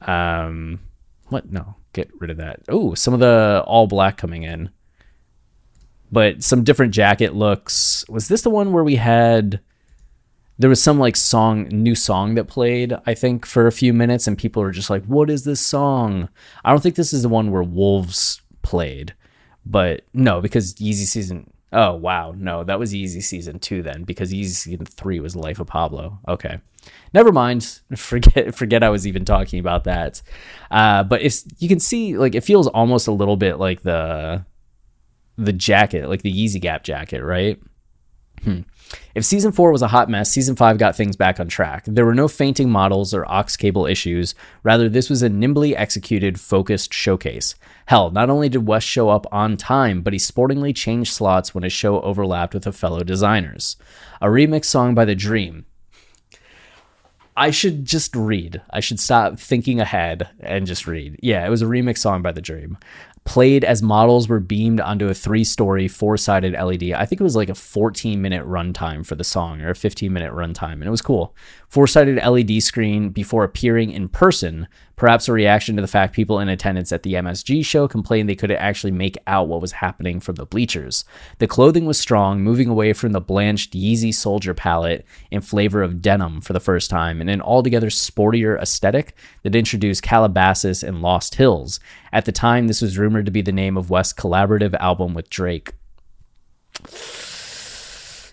Um, 0.00 0.80
what? 1.28 1.52
No, 1.52 1.74
get 1.92 2.08
rid 2.18 2.30
of 2.30 2.38
that. 2.38 2.60
Oh, 2.68 2.94
some 2.94 3.12
of 3.12 3.20
the 3.20 3.62
all 3.66 3.86
black 3.86 4.16
coming 4.16 4.44
in, 4.44 4.70
but 6.10 6.42
some 6.42 6.64
different 6.64 6.94
jacket 6.94 7.34
looks. 7.34 8.04
Was 8.08 8.28
this 8.28 8.40
the 8.42 8.50
one 8.50 8.72
where 8.72 8.84
we 8.84 8.96
had? 8.96 9.60
There 10.56 10.70
was 10.70 10.82
some 10.82 11.00
like 11.00 11.16
song, 11.16 11.66
new 11.68 11.96
song 11.96 12.36
that 12.36 12.44
played, 12.44 12.94
I 13.06 13.14
think, 13.14 13.44
for 13.44 13.66
a 13.66 13.72
few 13.72 13.92
minutes, 13.92 14.28
and 14.28 14.38
people 14.38 14.62
were 14.62 14.70
just 14.70 14.88
like, 14.88 15.04
"What 15.04 15.28
is 15.28 15.44
this 15.44 15.60
song?" 15.60 16.28
I 16.64 16.70
don't 16.70 16.80
think 16.80 16.94
this 16.94 17.12
is 17.12 17.22
the 17.22 17.28
one 17.28 17.50
where 17.50 17.64
Wolves 17.64 18.40
played, 18.62 19.14
but 19.66 20.02
no, 20.14 20.40
because 20.40 20.74
Yeezy 20.74 21.06
season 21.06 21.50
Oh 21.74 21.94
wow, 21.96 22.32
no, 22.36 22.62
that 22.62 22.78
was 22.78 22.94
Yeezy 22.94 23.20
season 23.20 23.58
two 23.58 23.82
then, 23.82 24.04
because 24.04 24.32
Yeezy 24.32 24.50
season 24.50 24.86
three 24.86 25.18
was 25.18 25.34
Life 25.34 25.58
of 25.58 25.66
Pablo. 25.66 26.20
Okay, 26.28 26.60
never 27.12 27.32
mind. 27.32 27.80
Forget 27.96 28.54
forget 28.54 28.82
I 28.82 28.90
was 28.90 29.06
even 29.06 29.24
talking 29.24 29.60
about 29.60 29.84
that. 29.84 30.22
Uh, 30.70 31.04
but 31.04 31.22
if 31.22 31.42
you 31.58 31.68
can 31.68 31.80
see, 31.80 32.16
like, 32.18 32.34
it 32.34 32.42
feels 32.42 32.66
almost 32.68 33.06
a 33.06 33.12
little 33.12 33.36
bit 33.36 33.58
like 33.58 33.82
the 33.82 34.44
the 35.36 35.52
jacket, 35.52 36.08
like 36.08 36.22
the 36.22 36.32
Yeezy 36.32 36.60
Gap 36.60 36.84
jacket, 36.84 37.22
right? 37.22 37.60
Hmm. 38.42 38.60
If 39.14 39.24
season 39.24 39.52
four 39.52 39.72
was 39.72 39.82
a 39.82 39.88
hot 39.88 40.10
mess, 40.10 40.30
season 40.30 40.54
five 40.56 40.76
got 40.78 40.94
things 40.94 41.16
back 41.16 41.40
on 41.40 41.48
track. 41.48 41.84
There 41.86 42.04
were 42.04 42.14
no 42.14 42.28
fainting 42.28 42.70
models 42.70 43.14
or 43.14 43.24
aux 43.26 43.56
cable 43.56 43.86
issues. 43.86 44.34
Rather, 44.62 44.88
this 44.88 45.08
was 45.08 45.22
a 45.22 45.28
nimbly 45.28 45.74
executed, 45.74 46.38
focused 46.38 46.92
showcase. 46.92 47.54
Hell, 47.86 48.10
not 48.10 48.30
only 48.30 48.48
did 48.48 48.66
West 48.66 48.86
show 48.86 49.08
up 49.08 49.26
on 49.32 49.56
time, 49.56 50.02
but 50.02 50.12
he 50.12 50.18
sportingly 50.18 50.72
changed 50.72 51.12
slots 51.12 51.54
when 51.54 51.64
his 51.64 51.72
show 51.72 52.00
overlapped 52.02 52.54
with 52.54 52.66
a 52.66 52.72
fellow 52.72 53.02
designers. 53.02 53.76
A 54.20 54.26
remix 54.26 54.66
song 54.66 54.94
by 54.94 55.04
The 55.04 55.14
Dream. 55.14 55.64
I 57.36 57.50
should 57.50 57.84
just 57.84 58.14
read. 58.14 58.62
I 58.70 58.80
should 58.80 59.00
stop 59.00 59.38
thinking 59.38 59.80
ahead 59.80 60.28
and 60.40 60.66
just 60.66 60.86
read. 60.86 61.18
Yeah, 61.22 61.44
it 61.44 61.50
was 61.50 61.62
a 61.62 61.66
remix 61.66 61.98
song 61.98 62.22
by 62.22 62.32
The 62.32 62.40
Dream 62.40 62.78
played 63.24 63.64
as 63.64 63.82
models 63.82 64.28
were 64.28 64.40
beamed 64.40 64.80
onto 64.80 65.08
a 65.08 65.14
three 65.14 65.44
story, 65.44 65.88
four 65.88 66.16
sided 66.16 66.52
LED. 66.52 66.92
I 66.92 67.06
think 67.06 67.20
it 67.20 67.24
was 67.24 67.36
like 67.36 67.48
a 67.48 67.54
14 67.54 68.20
minute 68.20 68.46
runtime 68.46 69.04
for 69.04 69.14
the 69.14 69.24
song 69.24 69.62
or 69.62 69.70
a 69.70 69.74
15 69.74 70.12
minute 70.12 70.32
runtime, 70.32 70.74
and 70.74 70.84
it 70.84 70.90
was 70.90 71.02
cool. 71.02 71.34
Four 71.74 71.88
sided 71.88 72.24
LED 72.24 72.62
screen 72.62 73.08
before 73.08 73.42
appearing 73.42 73.90
in 73.90 74.08
person, 74.08 74.68
perhaps 74.94 75.26
a 75.26 75.32
reaction 75.32 75.74
to 75.74 75.82
the 75.82 75.88
fact 75.88 76.14
people 76.14 76.38
in 76.38 76.48
attendance 76.48 76.92
at 76.92 77.02
the 77.02 77.14
MSG 77.14 77.66
show 77.66 77.88
complained 77.88 78.28
they 78.28 78.36
couldn't 78.36 78.58
actually 78.58 78.92
make 78.92 79.18
out 79.26 79.48
what 79.48 79.60
was 79.60 79.72
happening 79.72 80.20
from 80.20 80.36
the 80.36 80.46
bleachers. 80.46 81.04
The 81.40 81.48
clothing 81.48 81.84
was 81.84 81.98
strong, 81.98 82.42
moving 82.42 82.68
away 82.68 82.92
from 82.92 83.10
the 83.10 83.20
blanched 83.20 83.72
Yeezy 83.72 84.14
Soldier 84.14 84.54
palette 84.54 85.04
in 85.32 85.40
flavor 85.40 85.82
of 85.82 86.00
denim 86.00 86.40
for 86.40 86.52
the 86.52 86.60
first 86.60 86.90
time, 86.90 87.20
in 87.20 87.28
an 87.28 87.42
altogether 87.42 87.90
sportier 87.90 88.56
aesthetic 88.56 89.16
that 89.42 89.56
introduced 89.56 90.04
Calabasas 90.04 90.84
and 90.84 91.02
Lost 91.02 91.34
Hills. 91.34 91.80
At 92.12 92.24
the 92.24 92.30
time, 92.30 92.68
this 92.68 92.82
was 92.82 92.98
rumored 92.98 93.26
to 93.26 93.32
be 93.32 93.42
the 93.42 93.50
name 93.50 93.76
of 93.76 93.90
West's 93.90 94.12
collaborative 94.12 94.74
album 94.74 95.12
with 95.12 95.28
Drake. 95.28 95.72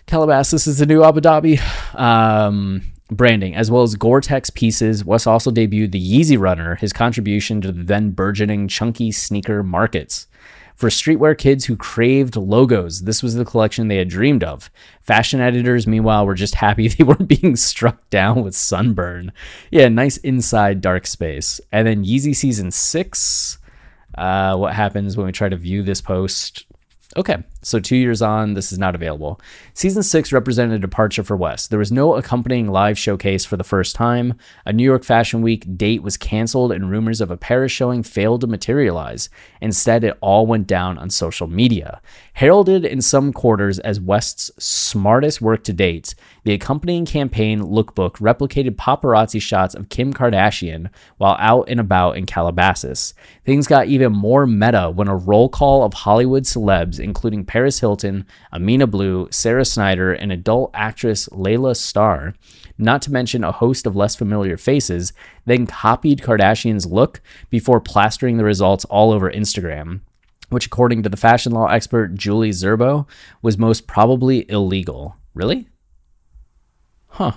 Calabasas 0.06 0.68
is 0.68 0.78
the 0.78 0.86
new 0.86 1.02
Abu 1.02 1.20
Dhabi. 1.20 1.58
Um, 1.98 2.91
branding, 3.16 3.54
as 3.54 3.70
well 3.70 3.82
as 3.82 3.94
Gore-Tex 3.94 4.50
pieces. 4.50 5.04
West 5.04 5.26
also 5.26 5.50
debuted 5.50 5.92
the 5.92 6.00
Yeezy 6.00 6.38
Runner, 6.38 6.76
his 6.76 6.92
contribution 6.92 7.60
to 7.60 7.72
the 7.72 7.82
then 7.82 8.10
burgeoning 8.10 8.68
chunky 8.68 9.12
sneaker 9.12 9.62
markets. 9.62 10.26
For 10.74 10.88
streetwear 10.88 11.38
kids 11.38 11.66
who 11.66 11.76
craved 11.76 12.34
logos, 12.34 13.02
this 13.02 13.22
was 13.22 13.34
the 13.34 13.44
collection 13.44 13.88
they 13.88 13.98
had 13.98 14.08
dreamed 14.08 14.42
of. 14.42 14.70
Fashion 15.00 15.40
editors, 15.40 15.86
meanwhile, 15.86 16.26
were 16.26 16.34
just 16.34 16.56
happy 16.56 16.88
they 16.88 17.04
weren't 17.04 17.28
being 17.28 17.56
struck 17.56 18.08
down 18.10 18.42
with 18.42 18.54
sunburn. 18.54 19.32
Yeah, 19.70 19.88
nice 19.88 20.16
inside 20.18 20.80
dark 20.80 21.06
space. 21.06 21.60
And 21.70 21.86
then 21.86 22.04
Yeezy 22.04 22.34
Season 22.34 22.70
6. 22.70 23.58
Uh, 24.16 24.56
what 24.56 24.74
happens 24.74 25.16
when 25.16 25.26
we 25.26 25.32
try 25.32 25.48
to 25.48 25.56
view 25.56 25.82
this 25.82 26.00
post? 26.00 26.66
Okay, 27.16 27.36
So, 27.64 27.78
two 27.78 27.96
years 27.96 28.20
on, 28.20 28.54
this 28.54 28.72
is 28.72 28.78
not 28.78 28.96
available. 28.96 29.40
Season 29.72 30.02
six 30.02 30.32
represented 30.32 30.74
a 30.74 30.78
departure 30.80 31.22
for 31.22 31.36
West. 31.36 31.70
There 31.70 31.78
was 31.78 31.92
no 31.92 32.16
accompanying 32.16 32.68
live 32.68 32.98
showcase 32.98 33.44
for 33.44 33.56
the 33.56 33.62
first 33.62 33.94
time. 33.94 34.34
A 34.66 34.72
New 34.72 34.82
York 34.82 35.04
Fashion 35.04 35.42
Week 35.42 35.64
date 35.76 36.02
was 36.02 36.16
canceled, 36.16 36.72
and 36.72 36.90
rumors 36.90 37.20
of 37.20 37.30
a 37.30 37.36
Paris 37.36 37.70
showing 37.70 38.02
failed 38.02 38.40
to 38.40 38.48
materialize. 38.48 39.30
Instead, 39.60 40.02
it 40.02 40.18
all 40.20 40.44
went 40.44 40.66
down 40.66 40.98
on 40.98 41.08
social 41.08 41.46
media. 41.46 42.00
Heralded 42.32 42.84
in 42.84 43.00
some 43.00 43.32
quarters 43.32 43.78
as 43.78 44.00
West's 44.00 44.50
smartest 44.58 45.40
work 45.40 45.62
to 45.64 45.72
date, 45.72 46.16
the 46.44 46.54
accompanying 46.54 47.04
campaign 47.04 47.60
lookbook 47.60 48.16
replicated 48.16 48.76
paparazzi 48.76 49.40
shots 49.40 49.74
of 49.74 49.88
Kim 49.88 50.12
Kardashian 50.12 50.90
while 51.18 51.36
out 51.38 51.68
and 51.68 51.78
about 51.78 52.16
in 52.16 52.26
Calabasas. 52.26 53.14
Things 53.44 53.66
got 53.66 53.86
even 53.86 54.12
more 54.12 54.46
meta 54.46 54.90
when 54.90 55.08
a 55.08 55.16
roll 55.16 55.48
call 55.48 55.84
of 55.84 55.94
Hollywood 55.94 56.44
celebs, 56.44 56.98
including 56.98 57.44
Paris 57.52 57.80
Hilton, 57.80 58.24
Amina 58.50 58.86
Blue, 58.86 59.28
Sarah 59.30 59.66
Snyder, 59.66 60.10
and 60.10 60.32
adult 60.32 60.70
actress 60.72 61.28
Lela 61.32 61.74
Star, 61.74 62.32
not 62.78 63.02
to 63.02 63.12
mention 63.12 63.44
a 63.44 63.52
host 63.52 63.86
of 63.86 63.94
less 63.94 64.16
familiar 64.16 64.56
faces, 64.56 65.12
then 65.44 65.66
copied 65.66 66.22
Kardashian's 66.22 66.86
look 66.86 67.20
before 67.50 67.78
plastering 67.78 68.38
the 68.38 68.44
results 68.44 68.86
all 68.86 69.12
over 69.12 69.30
Instagram 69.30 70.00
which, 70.48 70.66
according 70.66 71.02
to 71.02 71.08
the 71.08 71.16
fashion 71.16 71.52
law 71.52 71.66
expert 71.66 72.14
Julie 72.14 72.50
Zerbo, 72.50 73.06
was 73.40 73.56
most 73.56 73.86
probably 73.86 74.50
illegal. 74.50 75.16
Really? 75.32 75.66
Huh. 77.06 77.32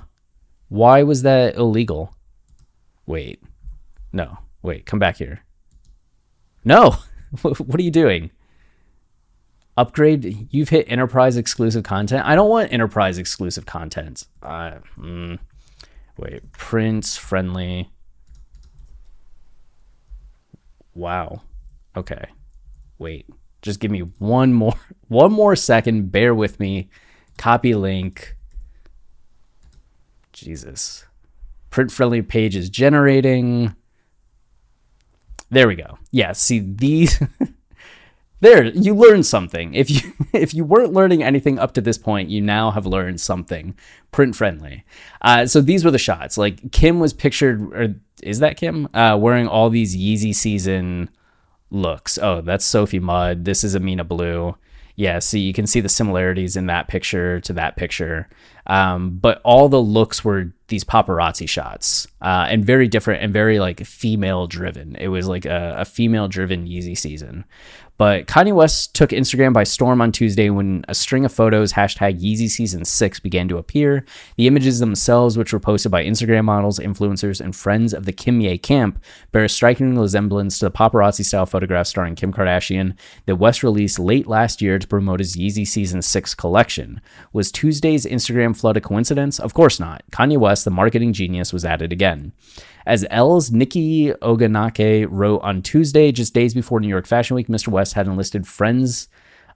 Why 0.68 1.04
was 1.04 1.22
that 1.22 1.56
illegal? 1.56 2.14
Wait. 3.06 3.42
No. 4.12 4.40
Wait, 4.62 4.86
come 4.86 5.00
back 5.00 5.16
here. 5.16 5.46
No. 6.66 6.98
what 7.42 7.80
are 7.80 7.84
you 7.84 7.92
doing? 7.92 8.32
Upgrade. 9.78 10.48
You've 10.52 10.70
hit 10.70 10.90
enterprise 10.90 11.38
exclusive 11.38 11.84
content. 11.84 12.26
I 12.26 12.36
don't 12.36 12.50
want 12.50 12.72
enterprise 12.72 13.18
exclusive 13.18 13.66
content. 13.66 14.26
Uh, 14.42 14.80
mm, 14.98 15.40
wait. 16.18 16.52
Prince 16.54 17.18
friendly. 17.18 17.90
Wow. 20.94 21.42
Okay 21.96 22.28
wait, 22.98 23.28
just 23.62 23.80
give 23.80 23.92
me 23.92 24.00
one 24.20 24.54
more 24.54 24.76
one 25.08 25.32
more 25.32 25.56
second. 25.56 26.12
Bear 26.12 26.34
with 26.34 26.60
me. 26.60 26.90
Copy 27.38 27.76
link. 27.76 28.36
Jesus. 30.34 31.06
Print 31.70 31.92
friendly 31.92 32.22
page 32.22 32.56
is 32.56 32.70
generating. 32.70 33.76
There 35.50 35.68
we 35.68 35.76
go. 35.76 35.98
Yeah, 36.12 36.32
see 36.32 36.60
these 36.60 37.22
There, 38.42 38.66
you 38.66 38.94
learned 38.94 39.26
something. 39.26 39.74
If 39.74 39.90
you 39.90 40.14
if 40.34 40.54
you 40.54 40.64
weren't 40.64 40.94
learning 40.94 41.24
anything 41.24 41.60
up 41.60 41.74
to 41.74 41.82
this 41.82 41.98
point, 41.98 42.30
you 42.30 42.42
now 42.42 42.72
have 42.72 42.86
learned 42.86 43.22
something 43.22 43.76
print 44.12 44.36
friendly. 44.36 44.86
Uh, 45.22 45.46
so 45.46 45.62
these 45.62 45.84
were 45.84 45.92
the 45.92 45.98
shots. 45.98 46.38
Like 46.38 46.72
Kim 46.72 47.00
was 47.00 47.14
pictured, 47.14 47.62
or 47.74 47.96
is 48.22 48.40
that 48.40 48.58
Kim? 48.58 48.88
Uh, 48.94 49.18
wearing 49.20 49.48
all 49.48 49.70
these 49.70 49.96
Yeezy 49.96 50.34
season 50.34 51.10
looks. 51.72 52.18
Oh, 52.18 52.42
that's 52.42 52.66
Sophie 52.66 53.00
Mudd. 53.00 53.46
This 53.46 53.64
is 53.64 53.76
Amina 53.76 54.04
Blue. 54.04 54.56
Yeah, 54.98 55.20
see, 55.20 55.42
you 55.42 55.52
can 55.52 55.68
see 55.68 55.82
the 55.82 55.90
similarities 55.90 56.56
in 56.56 56.68
that 56.68 56.88
picture 56.88 57.42
to 57.42 57.54
that 57.54 57.76
picture. 57.76 58.30
Um, 58.66 59.18
but 59.18 59.42
all 59.44 59.68
the 59.68 59.82
looks 59.82 60.24
were 60.24 60.54
these 60.70 60.86
paparazzi 60.86 61.48
shots, 61.50 62.08
uh, 62.22 62.48
and 62.50 62.64
very 62.64 62.88
different 62.88 63.22
and 63.22 63.34
very 63.34 63.60
like 63.60 63.86
female 63.86 64.48
driven. 64.48 64.96
It 64.96 65.10
was 65.10 65.28
like 65.28 65.46
a, 65.46 65.76
a 65.80 65.86
female 65.86 66.28
driven 66.30 66.66
Yeezy 66.66 66.98
season. 66.98 67.44
But 67.98 68.28
Kanye 68.28 68.54
West 68.54 68.94
took 68.94 69.12
Instagram 69.12 69.54
by 69.54 69.64
storm 69.64 70.02
on 70.02 70.12
Tuesday 70.12 70.50
when 70.50 70.84
a 70.90 70.96
string 70.96 71.24
of 71.24 71.32
photos, 71.32 71.74
hashtag 71.74 72.20
Yeezy 72.20 72.50
Season 72.50 72.84
6, 72.84 73.20
began 73.22 73.48
to 73.48 73.58
appear. 73.58 74.04
The 74.36 74.48
images 74.48 74.80
themselves, 74.80 75.38
which 75.38 75.54
were 75.54 75.60
posted 75.62 75.92
by 75.92 76.04
Instagram 76.04 76.44
models, 76.44 76.78
influencers, 76.78 77.40
and 77.40 77.56
friends 77.56 77.94
of 77.94 78.06
the 78.06 78.12
Kimye 78.12 78.62
camp, 78.62 79.02
bear 79.32 79.46
a 79.46 79.50
striking 79.50 79.98
resemblance 79.98 80.60
to 80.60 80.66
the 80.66 80.72
paparazzi 80.72 81.24
style 81.24 81.46
photographs 81.46 81.90
starring 81.90 82.16
Kim 82.16 82.34
Kardashian 82.34 82.98
that 83.28 83.38
West 83.38 83.64
released 83.64 83.98
late 83.98 84.28
last 84.28 84.62
year 84.62 84.78
to 84.78 84.88
promote 84.88 85.22
his 85.22 85.38
Yeezy 85.38 85.66
Season 85.66 86.02
6 86.02 86.36
collection. 86.36 87.00
Was 87.32 87.52
Tuesday's 87.52 88.06
Instagram 88.06 88.58
flood 88.58 88.76
a 88.76 88.82
coincidence? 88.82 89.40
Of 89.40 89.54
course 89.54 89.80
not. 89.80 90.04
Kanye 90.12 90.38
West, 90.38 90.66
the 90.66 90.72
marketing 90.72 91.14
genius, 91.14 91.54
was 91.54 91.64
at 91.64 91.82
it 91.82 91.94
again. 91.94 92.34
As 92.86 93.04
Elle's 93.10 93.52
Nikki 93.52 94.12
Ogunnaike 94.12 95.08
wrote 95.10 95.42
on 95.42 95.64
Tuesday, 95.64 96.12
just 96.12 96.36
days 96.36 96.54
before 96.54 96.80
New 96.80 96.88
York 96.88 97.08
Fashion 97.08 97.36
Week, 97.36 97.48
Mr. 97.48 97.70
West 97.70 97.94
had 97.94 98.06
enlisted 98.06 98.46
friends 98.46 99.08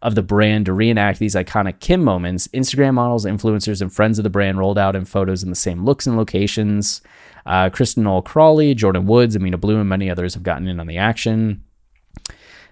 of 0.01 0.15
the 0.15 0.23
brand 0.23 0.65
to 0.65 0.73
reenact 0.73 1.19
these 1.19 1.35
iconic 1.35 1.79
Kim 1.79 2.03
moments. 2.03 2.47
Instagram 2.49 2.95
models, 2.95 3.25
influencers, 3.25 3.81
and 3.81 3.93
friends 3.93 4.17
of 4.17 4.23
the 4.23 4.29
brand 4.29 4.57
rolled 4.57 4.79
out 4.79 4.95
in 4.95 5.05
photos 5.05 5.43
in 5.43 5.49
the 5.49 5.55
same 5.55 5.85
looks 5.85 6.07
and 6.07 6.17
locations. 6.17 7.01
Uh, 7.45 7.69
Kristen 7.69 8.03
Noel 8.03 8.23
Crawley, 8.23 8.73
Jordyn 8.73 9.05
Woods, 9.05 9.35
Amina 9.35 9.57
Blue, 9.57 9.79
and 9.79 9.89
many 9.89 10.09
others 10.09 10.33
have 10.33 10.43
gotten 10.43 10.67
in 10.67 10.79
on 10.79 10.87
the 10.87 10.97
action. 10.97 11.63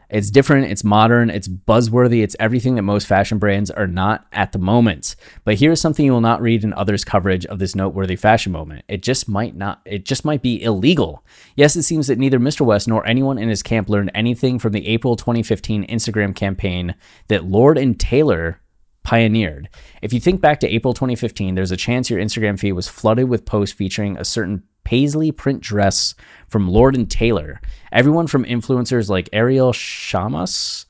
It's 0.09 0.29
different, 0.29 0.71
it's 0.71 0.83
modern, 0.83 1.29
it's 1.29 1.47
buzzworthy, 1.47 2.23
it's 2.23 2.35
everything 2.39 2.75
that 2.75 2.83
most 2.83 3.07
fashion 3.07 3.39
brands 3.39 3.69
are 3.69 3.87
not 3.87 4.25
at 4.31 4.53
the 4.53 4.59
moment. 4.59 5.15
But 5.43 5.59
here's 5.59 5.81
something 5.81 6.05
you 6.05 6.13
will 6.13 6.21
not 6.21 6.41
read 6.41 6.63
in 6.63 6.73
others' 6.73 7.03
coverage 7.03 7.45
of 7.45 7.59
this 7.59 7.75
noteworthy 7.75 8.15
fashion 8.15 8.51
moment. 8.51 8.85
It 8.87 9.03
just 9.03 9.27
might 9.27 9.55
not 9.55 9.81
it 9.85 10.05
just 10.05 10.23
might 10.23 10.41
be 10.41 10.61
illegal. 10.63 11.25
Yes, 11.55 11.75
it 11.75 11.83
seems 11.83 12.07
that 12.07 12.17
neither 12.17 12.39
Mr. 12.39 12.61
West 12.61 12.87
nor 12.87 13.05
anyone 13.05 13.37
in 13.37 13.49
his 13.49 13.63
camp 13.63 13.89
learned 13.89 14.11
anything 14.15 14.59
from 14.59 14.71
the 14.71 14.87
April 14.87 15.15
2015 15.15 15.85
Instagram 15.87 16.35
campaign 16.35 16.95
that 17.27 17.45
Lord 17.45 17.77
and 17.77 17.99
Taylor 17.99 18.61
pioneered. 19.07 19.69
If 20.01 20.11
you 20.11 20.19
think 20.19 20.41
back 20.41 20.59
to 20.59 20.67
April 20.67 20.93
2015, 20.93 21.55
there's 21.55 21.71
a 21.71 21.77
chance 21.77 22.09
your 22.09 22.19
Instagram 22.19 22.59
feed 22.59 22.73
was 22.73 22.89
flooded 22.89 23.29
with 23.29 23.45
posts 23.45 23.73
featuring 23.73 24.17
a 24.17 24.25
certain 24.25 24.63
paisley 24.83 25.31
print 25.31 25.61
dress 25.61 26.13
from 26.49 26.67
Lord 26.67 26.93
and 26.93 27.09
Taylor. 27.09 27.61
Everyone 27.93 28.27
from 28.27 28.43
influencers 28.43 29.07
like 29.07 29.29
Arielle 29.31 29.73
Shamas, 29.73 30.87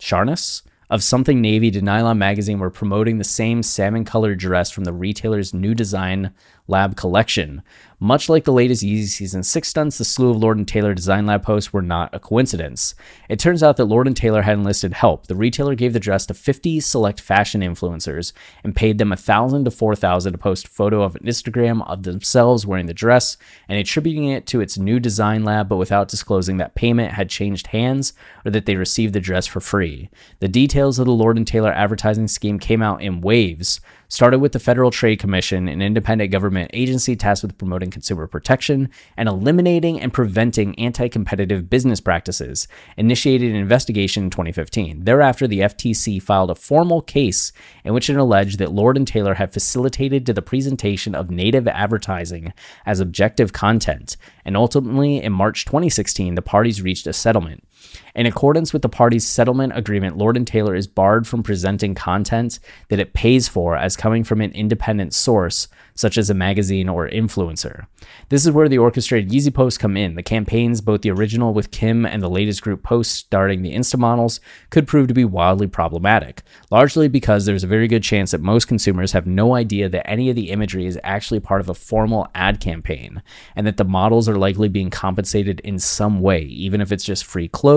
Charnas 0.00 0.62
of 0.90 1.04
Something 1.04 1.40
Navy 1.40 1.70
to 1.70 1.80
Nylon 1.80 2.18
Magazine 2.18 2.58
were 2.58 2.70
promoting 2.70 3.18
the 3.18 3.24
same 3.24 3.62
salmon 3.62 4.04
colored 4.04 4.40
dress 4.40 4.72
from 4.72 4.82
the 4.82 4.92
retailer's 4.92 5.54
new 5.54 5.76
design 5.76 6.34
Lab 6.68 6.96
collection. 6.96 7.62
Much 7.98 8.28
like 8.28 8.44
the 8.44 8.52
latest 8.52 8.82
Yeezy 8.84 9.06
Season 9.06 9.42
6 9.42 9.68
stunts, 9.68 9.96
the 9.96 10.04
slew 10.04 10.28
of 10.28 10.36
Lord 10.36 10.66
& 10.66 10.68
Taylor 10.68 10.92
Design 10.92 11.24
Lab 11.24 11.42
posts 11.42 11.72
were 11.72 11.80
not 11.80 12.14
a 12.14 12.18
coincidence. 12.18 12.94
It 13.30 13.38
turns 13.38 13.62
out 13.62 13.78
that 13.78 13.86
Lord 13.86 14.14
& 14.16 14.16
Taylor 14.16 14.42
had 14.42 14.58
enlisted 14.58 14.92
help. 14.92 15.28
The 15.28 15.34
retailer 15.34 15.74
gave 15.74 15.94
the 15.94 16.00
dress 16.00 16.26
to 16.26 16.34
50 16.34 16.80
select 16.80 17.22
fashion 17.22 17.62
influencers 17.62 18.34
and 18.62 18.76
paid 18.76 18.98
them 18.98 19.08
1000 19.08 19.64
to 19.64 19.70
4000 19.70 20.32
to 20.32 20.38
post 20.38 20.66
a 20.66 20.70
photo 20.70 21.02
of 21.02 21.16
an 21.16 21.22
Instagram 21.22 21.88
of 21.88 22.02
themselves 22.02 22.66
wearing 22.66 22.84
the 22.84 22.92
dress 22.92 23.38
and 23.66 23.78
attributing 23.78 24.28
it 24.28 24.46
to 24.48 24.60
its 24.60 24.76
new 24.76 25.00
design 25.00 25.42
lab, 25.42 25.66
but 25.70 25.76
without 25.76 26.08
disclosing 26.08 26.58
that 26.58 26.74
payment 26.74 27.12
had 27.12 27.30
changed 27.30 27.68
hands 27.68 28.12
or 28.44 28.50
that 28.50 28.66
they 28.66 28.76
received 28.76 29.14
the 29.14 29.20
dress 29.20 29.46
for 29.46 29.60
free. 29.60 30.10
The 30.40 30.48
details 30.48 30.98
of 30.98 31.06
the 31.06 31.12
Lord 31.12 31.36
& 31.36 31.46
Taylor 31.46 31.72
advertising 31.72 32.28
scheme 32.28 32.58
came 32.58 32.82
out 32.82 33.00
in 33.00 33.22
waves, 33.22 33.80
started 34.08 34.38
with 34.38 34.52
the 34.52 34.58
Federal 34.58 34.90
Trade 34.90 35.18
Commission, 35.18 35.68
an 35.68 35.82
independent 35.82 36.30
government 36.30 36.70
agency 36.72 37.16
tasked 37.16 37.42
with 37.42 37.58
promoting 37.58 37.90
consumer 37.90 38.26
protection 38.26 38.88
and 39.16 39.28
eliminating 39.28 40.00
and 40.00 40.12
preventing 40.12 40.78
anti 40.78 41.08
competitive 41.08 41.68
business 41.68 42.00
practices, 42.00 42.68
initiated 42.96 43.50
an 43.50 43.56
investigation 43.56 44.24
in 44.24 44.30
2015. 44.30 45.04
Thereafter, 45.04 45.46
the 45.46 45.60
FTC 45.60 46.22
filed 46.22 46.50
a 46.50 46.54
formal 46.54 47.02
case 47.02 47.52
in 47.84 47.94
which 47.94 48.08
it 48.08 48.16
alleged 48.16 48.58
that 48.58 48.72
Lord 48.72 48.96
and 48.96 49.06
Taylor 49.06 49.34
had 49.34 49.52
facilitated 49.52 50.26
to 50.26 50.32
the 50.32 50.42
presentation 50.42 51.14
of 51.14 51.30
native 51.30 51.66
advertising 51.68 52.52
as 52.84 53.00
objective 53.00 53.52
content. 53.52 54.16
And 54.44 54.56
ultimately, 54.56 55.22
in 55.22 55.32
March 55.32 55.64
2016, 55.64 56.34
the 56.34 56.42
parties 56.42 56.82
reached 56.82 57.06
a 57.06 57.12
settlement. 57.12 57.65
In 58.14 58.26
accordance 58.26 58.72
with 58.72 58.82
the 58.82 58.88
parties' 58.88 59.26
settlement 59.26 59.72
agreement, 59.76 60.16
Lord 60.16 60.36
and 60.36 60.46
Taylor 60.46 60.74
is 60.74 60.86
barred 60.86 61.26
from 61.26 61.42
presenting 61.42 61.94
content 61.94 62.58
that 62.88 62.98
it 62.98 63.12
pays 63.12 63.46
for 63.46 63.76
as 63.76 63.96
coming 63.96 64.24
from 64.24 64.40
an 64.40 64.52
independent 64.52 65.12
source, 65.12 65.68
such 65.94 66.18
as 66.18 66.30
a 66.30 66.34
magazine 66.34 66.88
or 66.88 67.08
influencer. 67.08 67.86
This 68.28 68.44
is 68.44 68.52
where 68.52 68.68
the 68.68 68.78
orchestrated 68.78 69.30
Yeezy 69.30 69.52
posts 69.52 69.78
come 69.78 69.96
in. 69.96 70.14
The 70.14 70.22
campaigns, 70.22 70.80
both 70.80 71.02
the 71.02 71.10
original 71.10 71.54
with 71.54 71.70
Kim 71.70 72.04
and 72.04 72.22
the 72.22 72.30
latest 72.30 72.62
group 72.62 72.82
posts 72.82 73.14
starting 73.14 73.62
the 73.62 73.74
Insta 73.74 73.98
models, 73.98 74.40
could 74.70 74.86
prove 74.86 75.08
to 75.08 75.14
be 75.14 75.24
wildly 75.24 75.66
problematic, 75.66 76.42
largely 76.70 77.08
because 77.08 77.44
there's 77.44 77.64
a 77.64 77.68
very 77.68 77.88
good 77.88 78.02
chance 78.02 78.30
that 78.30 78.40
most 78.40 78.66
consumers 78.66 79.12
have 79.12 79.26
no 79.26 79.54
idea 79.54 79.88
that 79.88 80.08
any 80.08 80.28
of 80.30 80.36
the 80.36 80.50
imagery 80.50 80.86
is 80.86 80.98
actually 81.02 81.40
part 81.40 81.60
of 81.60 81.68
a 81.68 81.74
formal 81.74 82.28
ad 82.34 82.60
campaign, 82.60 83.22
and 83.54 83.66
that 83.66 83.76
the 83.76 83.84
models 83.84 84.28
are 84.28 84.38
likely 84.38 84.68
being 84.68 84.90
compensated 84.90 85.60
in 85.60 85.78
some 85.78 86.20
way, 86.20 86.42
even 86.42 86.80
if 86.80 86.92
it's 86.92 87.04
just 87.04 87.24
free 87.24 87.48
clothes, 87.48 87.75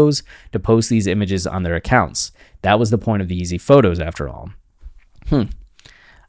to 0.51 0.59
post 0.59 0.89
these 0.89 1.07
images 1.07 1.45
on 1.47 1.63
their 1.63 1.75
accounts. 1.75 2.31
That 2.61 2.79
was 2.79 2.89
the 2.89 2.97
point 2.97 3.21
of 3.21 3.27
the 3.27 3.39
Yeezy 3.39 3.59
photos, 3.59 3.99
after 3.99 4.27
all. 4.29 4.49
Hmm. 5.27 5.43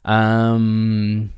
Um, 0.05 1.33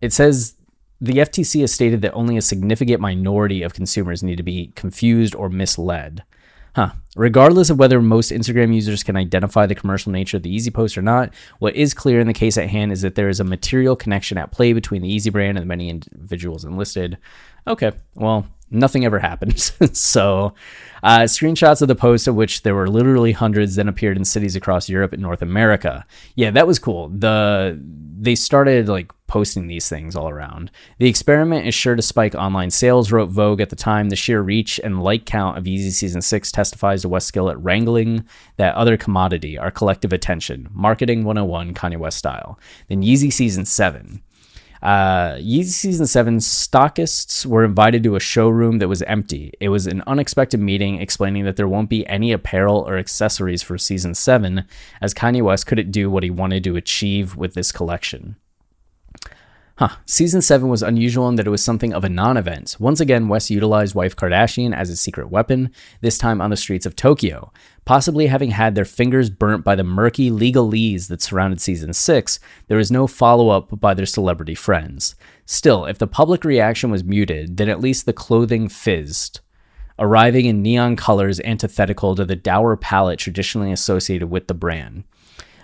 it 0.00 0.12
says 0.12 0.54
the 1.00 1.14
FTC 1.14 1.60
has 1.62 1.72
stated 1.72 2.02
that 2.02 2.12
only 2.12 2.36
a 2.36 2.42
significant 2.42 3.00
minority 3.00 3.62
of 3.62 3.74
consumers 3.74 4.22
need 4.22 4.36
to 4.36 4.42
be 4.42 4.72
confused 4.74 5.34
or 5.34 5.48
misled. 5.48 6.22
Huh. 6.74 6.92
Regardless 7.16 7.68
of 7.68 7.78
whether 7.78 8.00
most 8.00 8.30
Instagram 8.30 8.74
users 8.74 9.02
can 9.02 9.16
identify 9.16 9.66
the 9.66 9.74
commercial 9.74 10.10
nature 10.10 10.38
of 10.38 10.42
the 10.42 10.56
Yeezy 10.56 10.72
post 10.72 10.96
or 10.96 11.02
not, 11.02 11.34
what 11.58 11.76
is 11.76 11.92
clear 11.92 12.18
in 12.18 12.26
the 12.26 12.32
case 12.32 12.56
at 12.56 12.70
hand 12.70 12.92
is 12.92 13.02
that 13.02 13.14
there 13.14 13.28
is 13.28 13.40
a 13.40 13.44
material 13.44 13.94
connection 13.94 14.38
at 14.38 14.52
play 14.52 14.72
between 14.72 15.02
the 15.02 15.14
Yeezy 15.14 15.30
brand 15.30 15.58
and 15.58 15.64
the 15.64 15.68
many 15.68 15.90
individuals 15.90 16.64
enlisted. 16.64 17.18
Okay, 17.66 17.92
well, 18.14 18.46
nothing 18.72 19.04
ever 19.04 19.18
happened. 19.18 19.60
so, 19.92 20.54
uh, 21.02 21.20
screenshots 21.20 21.82
of 21.82 21.88
the 21.88 21.94
post, 21.94 22.28
of 22.28 22.34
which 22.34 22.62
there 22.62 22.74
were 22.74 22.88
literally 22.88 23.32
hundreds, 23.32 23.76
then 23.76 23.88
appeared 23.88 24.16
in 24.16 24.24
cities 24.24 24.56
across 24.56 24.88
Europe 24.88 25.12
and 25.12 25.22
North 25.22 25.42
America. 25.42 26.06
Yeah, 26.36 26.50
that 26.52 26.66
was 26.66 26.78
cool. 26.78 27.08
The 27.08 27.80
they 28.22 28.36
started 28.36 28.88
like 28.88 29.10
posting 29.26 29.66
these 29.66 29.88
things 29.88 30.14
all 30.14 30.28
around. 30.28 30.70
The 30.98 31.08
experiment 31.08 31.66
is 31.66 31.74
sure 31.74 31.96
to 31.96 32.02
spike 32.02 32.36
online 32.36 32.70
sales, 32.70 33.10
wrote 33.10 33.30
Vogue 33.30 33.60
at 33.60 33.70
the 33.70 33.76
time. 33.76 34.10
The 34.10 34.16
sheer 34.16 34.40
reach 34.40 34.78
and 34.78 35.02
like 35.02 35.24
count 35.24 35.58
of 35.58 35.64
Yeezy 35.64 35.90
Season 35.90 36.22
6 36.22 36.52
testifies 36.52 37.02
to 37.02 37.08
West's 37.08 37.26
skill 37.26 37.50
at 37.50 37.60
wrangling 37.60 38.24
that 38.58 38.76
other 38.76 38.96
commodity, 38.96 39.58
our 39.58 39.72
collective 39.72 40.12
attention. 40.12 40.68
Marketing 40.70 41.24
101, 41.24 41.74
Kanye 41.74 41.96
West 41.96 42.18
style. 42.18 42.60
Then 42.88 43.02
Yeezy 43.02 43.32
Season 43.32 43.64
7. 43.64 44.22
Uh, 44.82 45.36
Yeezy 45.36 45.66
Season 45.66 46.06
7 46.06 46.38
stockists 46.38 47.46
were 47.46 47.64
invited 47.64 48.02
to 48.02 48.16
a 48.16 48.20
showroom 48.20 48.78
that 48.78 48.88
was 48.88 49.02
empty. 49.02 49.52
It 49.60 49.68
was 49.68 49.86
an 49.86 50.02
unexpected 50.08 50.58
meeting 50.58 51.00
explaining 51.00 51.44
that 51.44 51.54
there 51.54 51.68
won't 51.68 51.88
be 51.88 52.06
any 52.08 52.32
apparel 52.32 52.78
or 52.88 52.98
accessories 52.98 53.62
for 53.62 53.78
Season 53.78 54.12
7, 54.12 54.64
as 55.00 55.14
Kanye 55.14 55.42
West 55.42 55.68
couldn't 55.68 55.92
do 55.92 56.10
what 56.10 56.24
he 56.24 56.30
wanted 56.30 56.64
to 56.64 56.74
achieve 56.74 57.36
with 57.36 57.54
this 57.54 57.70
collection. 57.70 58.36
Huh. 59.76 59.88
Season 60.04 60.42
7 60.42 60.68
was 60.68 60.82
unusual 60.82 61.28
in 61.28 61.36
that 61.36 61.46
it 61.46 61.50
was 61.50 61.64
something 61.64 61.94
of 61.94 62.04
a 62.04 62.08
non 62.08 62.36
event. 62.36 62.76
Once 62.78 63.00
again, 63.00 63.28
West 63.28 63.50
utilized 63.50 63.94
wife 63.94 64.14
Kardashian 64.14 64.76
as 64.76 64.90
a 64.90 64.96
secret 64.96 65.30
weapon, 65.30 65.70
this 66.02 66.18
time 66.18 66.40
on 66.40 66.50
the 66.50 66.56
streets 66.56 66.84
of 66.84 66.94
Tokyo. 66.94 67.52
Possibly 67.84 68.26
having 68.26 68.50
had 68.50 68.74
their 68.74 68.84
fingers 68.84 69.30
burnt 69.30 69.64
by 69.64 69.74
the 69.74 69.82
murky 69.82 70.30
legalese 70.30 71.08
that 71.08 71.22
surrounded 71.22 71.60
Season 71.60 71.92
6, 71.92 72.38
there 72.68 72.78
was 72.78 72.92
no 72.92 73.06
follow 73.06 73.48
up 73.48 73.80
by 73.80 73.94
their 73.94 74.06
celebrity 74.06 74.54
friends. 74.54 75.14
Still, 75.46 75.86
if 75.86 75.98
the 75.98 76.06
public 76.06 76.44
reaction 76.44 76.90
was 76.90 77.02
muted, 77.02 77.56
then 77.56 77.68
at 77.68 77.80
least 77.80 78.06
the 78.06 78.12
clothing 78.12 78.68
fizzed 78.68 79.40
arriving 79.98 80.46
in 80.46 80.62
neon 80.62 80.96
colors 80.96 81.40
antithetical 81.40 82.14
to 82.16 82.24
the 82.24 82.36
dour 82.36 82.76
palette 82.76 83.18
traditionally 83.18 83.72
associated 83.72 84.28
with 84.28 84.48
the 84.48 84.54
brand. 84.54 85.04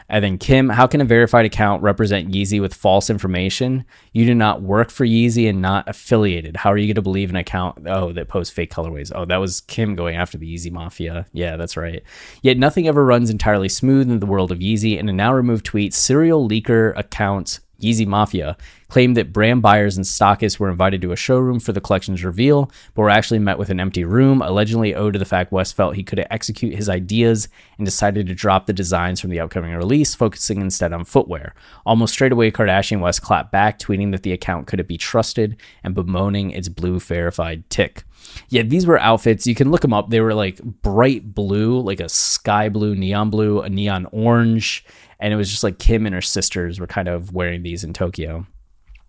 And 0.08 0.24
then 0.24 0.38
Kim, 0.38 0.70
how 0.70 0.86
can 0.86 1.00
a 1.00 1.04
verified 1.04 1.44
account 1.44 1.82
represent 1.82 2.32
Yeezy 2.32 2.60
with 2.60 2.72
false 2.72 3.10
information? 3.10 3.84
You 4.12 4.24
do 4.24 4.34
not 4.34 4.62
work 4.62 4.90
for 4.90 5.04
Yeezy 5.04 5.48
and 5.48 5.60
not 5.60 5.86
affiliated. 5.88 6.56
How 6.56 6.72
are 6.72 6.78
you 6.78 6.86
going 6.86 6.94
to 6.94 7.02
believe 7.02 7.30
an 7.30 7.36
account 7.36 7.86
oh 7.86 8.12
that 8.12 8.28
posts 8.28 8.52
fake 8.52 8.72
colorways? 8.72 9.12
Oh, 9.14 9.26
that 9.26 9.36
was 9.36 9.60
Kim 9.62 9.94
going 9.94 10.16
after 10.16 10.38
the 10.38 10.52
Yeezy 10.52 10.72
mafia. 10.72 11.26
Yeah, 11.32 11.56
that's 11.56 11.76
right. 11.76 12.02
Yet 12.42 12.56
nothing 12.56 12.88
ever 12.88 13.04
runs 13.04 13.28
entirely 13.28 13.68
smooth 13.68 14.10
in 14.10 14.20
the 14.20 14.26
world 14.26 14.50
of 14.50 14.60
Yeezy, 14.60 14.98
and 14.98 15.10
a 15.10 15.12
now 15.12 15.32
removed 15.32 15.66
tweet 15.66 15.92
serial 15.92 16.48
leaker 16.48 16.96
account 16.96 17.60
Yeezy 17.80 18.06
Mafia, 18.06 18.56
claimed 18.88 19.16
that 19.16 19.32
brand 19.32 19.62
buyers 19.62 19.96
and 19.96 20.04
stockists 20.04 20.58
were 20.58 20.70
invited 20.70 21.00
to 21.02 21.12
a 21.12 21.16
showroom 21.16 21.60
for 21.60 21.72
the 21.72 21.80
collection's 21.80 22.24
reveal, 22.24 22.70
but 22.94 23.02
were 23.02 23.10
actually 23.10 23.38
met 23.38 23.58
with 23.58 23.70
an 23.70 23.78
empty 23.78 24.04
room, 24.04 24.42
allegedly 24.42 24.94
owed 24.94 25.12
to 25.12 25.18
the 25.18 25.24
fact 25.24 25.52
West 25.52 25.76
felt 25.76 25.94
he 25.94 26.02
couldn't 26.02 26.26
execute 26.30 26.74
his 26.74 26.88
ideas 26.88 27.48
and 27.76 27.84
decided 27.84 28.26
to 28.26 28.34
drop 28.34 28.66
the 28.66 28.72
designs 28.72 29.20
from 29.20 29.30
the 29.30 29.40
upcoming 29.40 29.74
release, 29.74 30.14
focusing 30.14 30.60
instead 30.60 30.92
on 30.92 31.04
footwear. 31.04 31.54
Almost 31.86 32.14
straight 32.14 32.32
away, 32.32 32.50
Kardashian 32.50 33.00
West 33.00 33.22
clapped 33.22 33.52
back, 33.52 33.78
tweeting 33.78 34.10
that 34.12 34.22
the 34.22 34.32
account 34.32 34.66
couldn't 34.66 34.88
be 34.88 34.98
trusted 34.98 35.56
and 35.84 35.94
bemoaning 35.94 36.50
its 36.50 36.68
blue 36.68 36.98
verified 36.98 37.68
tick. 37.70 38.04
Yeah, 38.48 38.62
these 38.62 38.86
were 38.86 38.98
outfits. 38.98 39.46
You 39.46 39.54
can 39.54 39.70
look 39.70 39.82
them 39.82 39.92
up. 39.92 40.10
They 40.10 40.20
were 40.20 40.34
like 40.34 40.60
bright 40.62 41.34
blue, 41.34 41.80
like 41.80 42.00
a 42.00 42.08
sky 42.08 42.68
blue, 42.68 42.94
neon 42.94 43.30
blue, 43.30 43.60
a 43.60 43.68
neon 43.68 44.06
orange, 44.12 44.84
and 45.20 45.32
it 45.32 45.36
was 45.36 45.50
just 45.50 45.64
like 45.64 45.78
Kim 45.78 46.06
and 46.06 46.14
her 46.14 46.20
sisters 46.20 46.78
were 46.80 46.86
kind 46.86 47.08
of 47.08 47.32
wearing 47.32 47.62
these 47.62 47.84
in 47.84 47.92
Tokyo. 47.92 48.46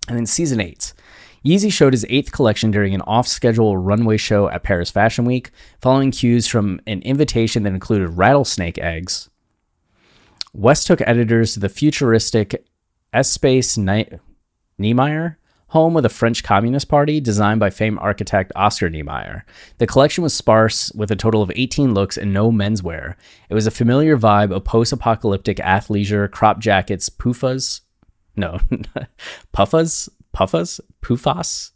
And 0.07 0.17
then 0.17 0.25
season 0.25 0.59
eight. 0.59 0.93
Yeezy 1.45 1.71
showed 1.71 1.93
his 1.93 2.05
eighth 2.09 2.31
collection 2.31 2.71
during 2.71 2.93
an 2.93 3.01
off 3.01 3.27
schedule 3.27 3.77
runway 3.77 4.17
show 4.17 4.49
at 4.49 4.63
Paris 4.63 4.91
Fashion 4.91 5.23
Week, 5.23 5.51
following 5.79 6.11
cues 6.11 6.47
from 6.47 6.81
an 6.85 7.01
invitation 7.03 7.63
that 7.63 7.73
included 7.73 8.09
rattlesnake 8.09 8.77
eggs. 8.77 9.29
West 10.53 10.87
took 10.87 11.01
editors 11.01 11.53
to 11.53 11.59
the 11.59 11.69
futuristic 11.69 12.65
Espace 13.13 13.77
Niemeyer 14.77 15.38
home 15.69 15.95
of 15.95 16.03
the 16.03 16.09
French 16.09 16.43
Communist 16.43 16.87
Party, 16.87 17.19
designed 17.19 17.59
by 17.59 17.69
famed 17.69 17.99
architect 17.99 18.51
Oscar 18.55 18.89
Niemeyer. 18.89 19.45
The 19.77 19.87
collection 19.87 20.23
was 20.23 20.33
sparse, 20.33 20.91
with 20.93 21.11
a 21.11 21.15
total 21.15 21.41
of 21.41 21.51
18 21.55 21.93
looks 21.93 22.17
and 22.17 22.33
no 22.33 22.51
menswear. 22.51 23.15
It 23.49 23.53
was 23.53 23.67
a 23.67 23.71
familiar 23.71 24.17
vibe 24.17 24.51
of 24.51 24.63
post 24.63 24.91
apocalyptic 24.91 25.57
athleisure, 25.57 26.29
crop 26.29 26.59
jackets, 26.59 27.09
poofas, 27.09 27.81
no, 28.35 28.59
puffas, 29.53 30.09
puffas, 30.31 30.79
poofas, 31.01 31.71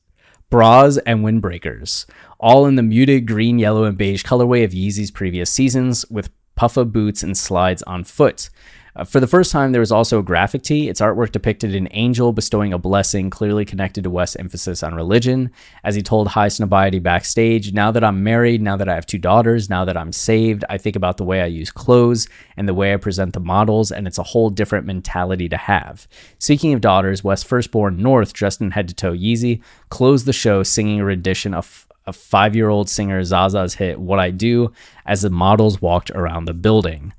bras, 0.49 0.97
and 0.99 1.23
windbreakers, 1.23 2.06
all 2.39 2.65
in 2.65 2.75
the 2.75 2.84
muted 2.84 3.27
green, 3.27 3.60
yellow, 3.60 3.84
and 3.84 3.97
beige 3.97 4.23
colorway 4.23 4.63
of 4.63 4.71
Yeezy's 4.71 5.12
previous 5.12 5.49
seasons, 5.49 6.06
with 6.10 6.29
puffa 6.56 6.86
boots 6.91 7.23
and 7.23 7.38
slides 7.38 7.84
on 7.84 8.03
foot. 8.03 8.49
Uh, 8.95 9.03
for 9.03 9.19
the 9.19 9.27
first 9.27 9.51
time, 9.51 9.71
there 9.71 9.79
was 9.79 9.91
also 9.91 10.19
a 10.19 10.23
graphic 10.23 10.62
tee. 10.62 10.88
Its 10.88 11.01
artwork 11.01 11.32
depicted 11.32 11.73
an 11.73 11.88
angel 11.91 12.32
bestowing 12.32 12.73
a 12.73 12.77
blessing, 12.77 13.29
clearly 13.29 13.65
connected 13.65 14.03
to 14.03 14.10
West's 14.10 14.36
emphasis 14.36 14.84
on 14.84 14.93
religion. 14.93 15.49
As 15.84 15.95
he 15.95 16.03
told 16.03 16.27
High 16.27 16.47
Highsnobiety 16.47 17.01
backstage, 17.01 17.73
now 17.73 17.89
that 17.91 18.03
I'm 18.03 18.23
married, 18.23 18.62
now 18.62 18.77
that 18.77 18.88
I 18.88 18.95
have 18.95 19.06
two 19.06 19.17
daughters, 19.17 19.69
now 19.69 19.86
that 19.86 19.97
I'm 19.97 20.12
saved, 20.12 20.63
I 20.69 20.77
think 20.77 20.95
about 20.95 21.17
the 21.17 21.23
way 21.23 21.41
I 21.41 21.47
use 21.47 21.71
clothes 21.71 22.27
and 22.56 22.67
the 22.67 22.73
way 22.73 22.93
I 22.93 22.97
present 22.97 23.34
the 23.34 23.39
models, 23.39 23.91
and 23.91 24.06
it's 24.06 24.19
a 24.19 24.23
whole 24.23 24.49
different 24.49 24.86
mentality 24.86 25.49
to 25.49 25.58
have. 25.58 26.08
Speaking 26.38 26.73
of 26.73 26.82
daughters, 26.82 27.23
West's 27.23 27.47
firstborn 27.47 27.97
North, 27.97 28.34
dressed 28.34 28.62
in 28.62 28.71
head 28.71 28.88
to 28.89 28.93
toe 28.93 29.13
Yeezy, 29.13 29.62
closed 29.89 30.25
the 30.25 30.34
show 30.34 30.62
singing 30.62 30.99
a 30.99 31.06
rendition 31.06 31.53
of 31.53 31.88
a 32.06 32.13
five 32.13 32.56
year 32.56 32.69
old 32.69 32.89
singer 32.89 33.21
Zaza's 33.21 33.75
hit 33.75 33.99
What 33.99 34.19
I 34.19 34.29
Do 34.29 34.73
as 35.06 35.21
the 35.21 35.29
models 35.29 35.82
walked 35.82 36.12
around 36.12 36.45
the 36.45 36.53
building 36.53 37.13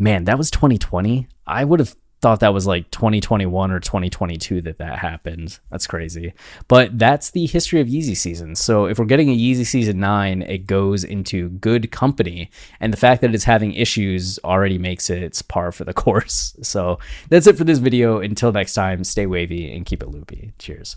man, 0.00 0.24
that 0.24 0.38
was 0.38 0.50
2020. 0.50 1.28
I 1.46 1.64
would 1.64 1.78
have 1.78 1.94
thought 2.20 2.40
that 2.40 2.52
was 2.52 2.66
like 2.66 2.90
2021 2.90 3.70
or 3.70 3.80
2022 3.80 4.60
that 4.62 4.78
that 4.78 4.98
happened. 4.98 5.58
That's 5.70 5.86
crazy. 5.86 6.34
But 6.68 6.98
that's 6.98 7.30
the 7.30 7.46
history 7.46 7.80
of 7.80 7.86
Yeezy 7.86 8.16
season. 8.16 8.54
So 8.56 8.86
if 8.86 8.98
we're 8.98 9.06
getting 9.06 9.30
a 9.30 9.36
Yeezy 9.36 9.64
season 9.64 10.00
9, 10.00 10.42
it 10.42 10.66
goes 10.66 11.04
into 11.04 11.50
good 11.50 11.90
company 11.90 12.50
and 12.78 12.92
the 12.92 12.98
fact 12.98 13.22
that 13.22 13.34
it's 13.34 13.44
having 13.44 13.72
issues 13.72 14.38
already 14.44 14.78
makes 14.78 15.08
it 15.08 15.22
its 15.22 15.42
par 15.42 15.72
for 15.72 15.84
the 15.84 15.94
course. 15.94 16.56
So 16.62 16.98
that's 17.28 17.46
it 17.46 17.56
for 17.56 17.64
this 17.64 17.78
video. 17.78 18.20
Until 18.20 18.52
next 18.52 18.74
time, 18.74 19.04
stay 19.04 19.26
wavy 19.26 19.72
and 19.74 19.86
keep 19.86 20.02
it 20.02 20.08
loopy. 20.08 20.52
Cheers. 20.58 20.96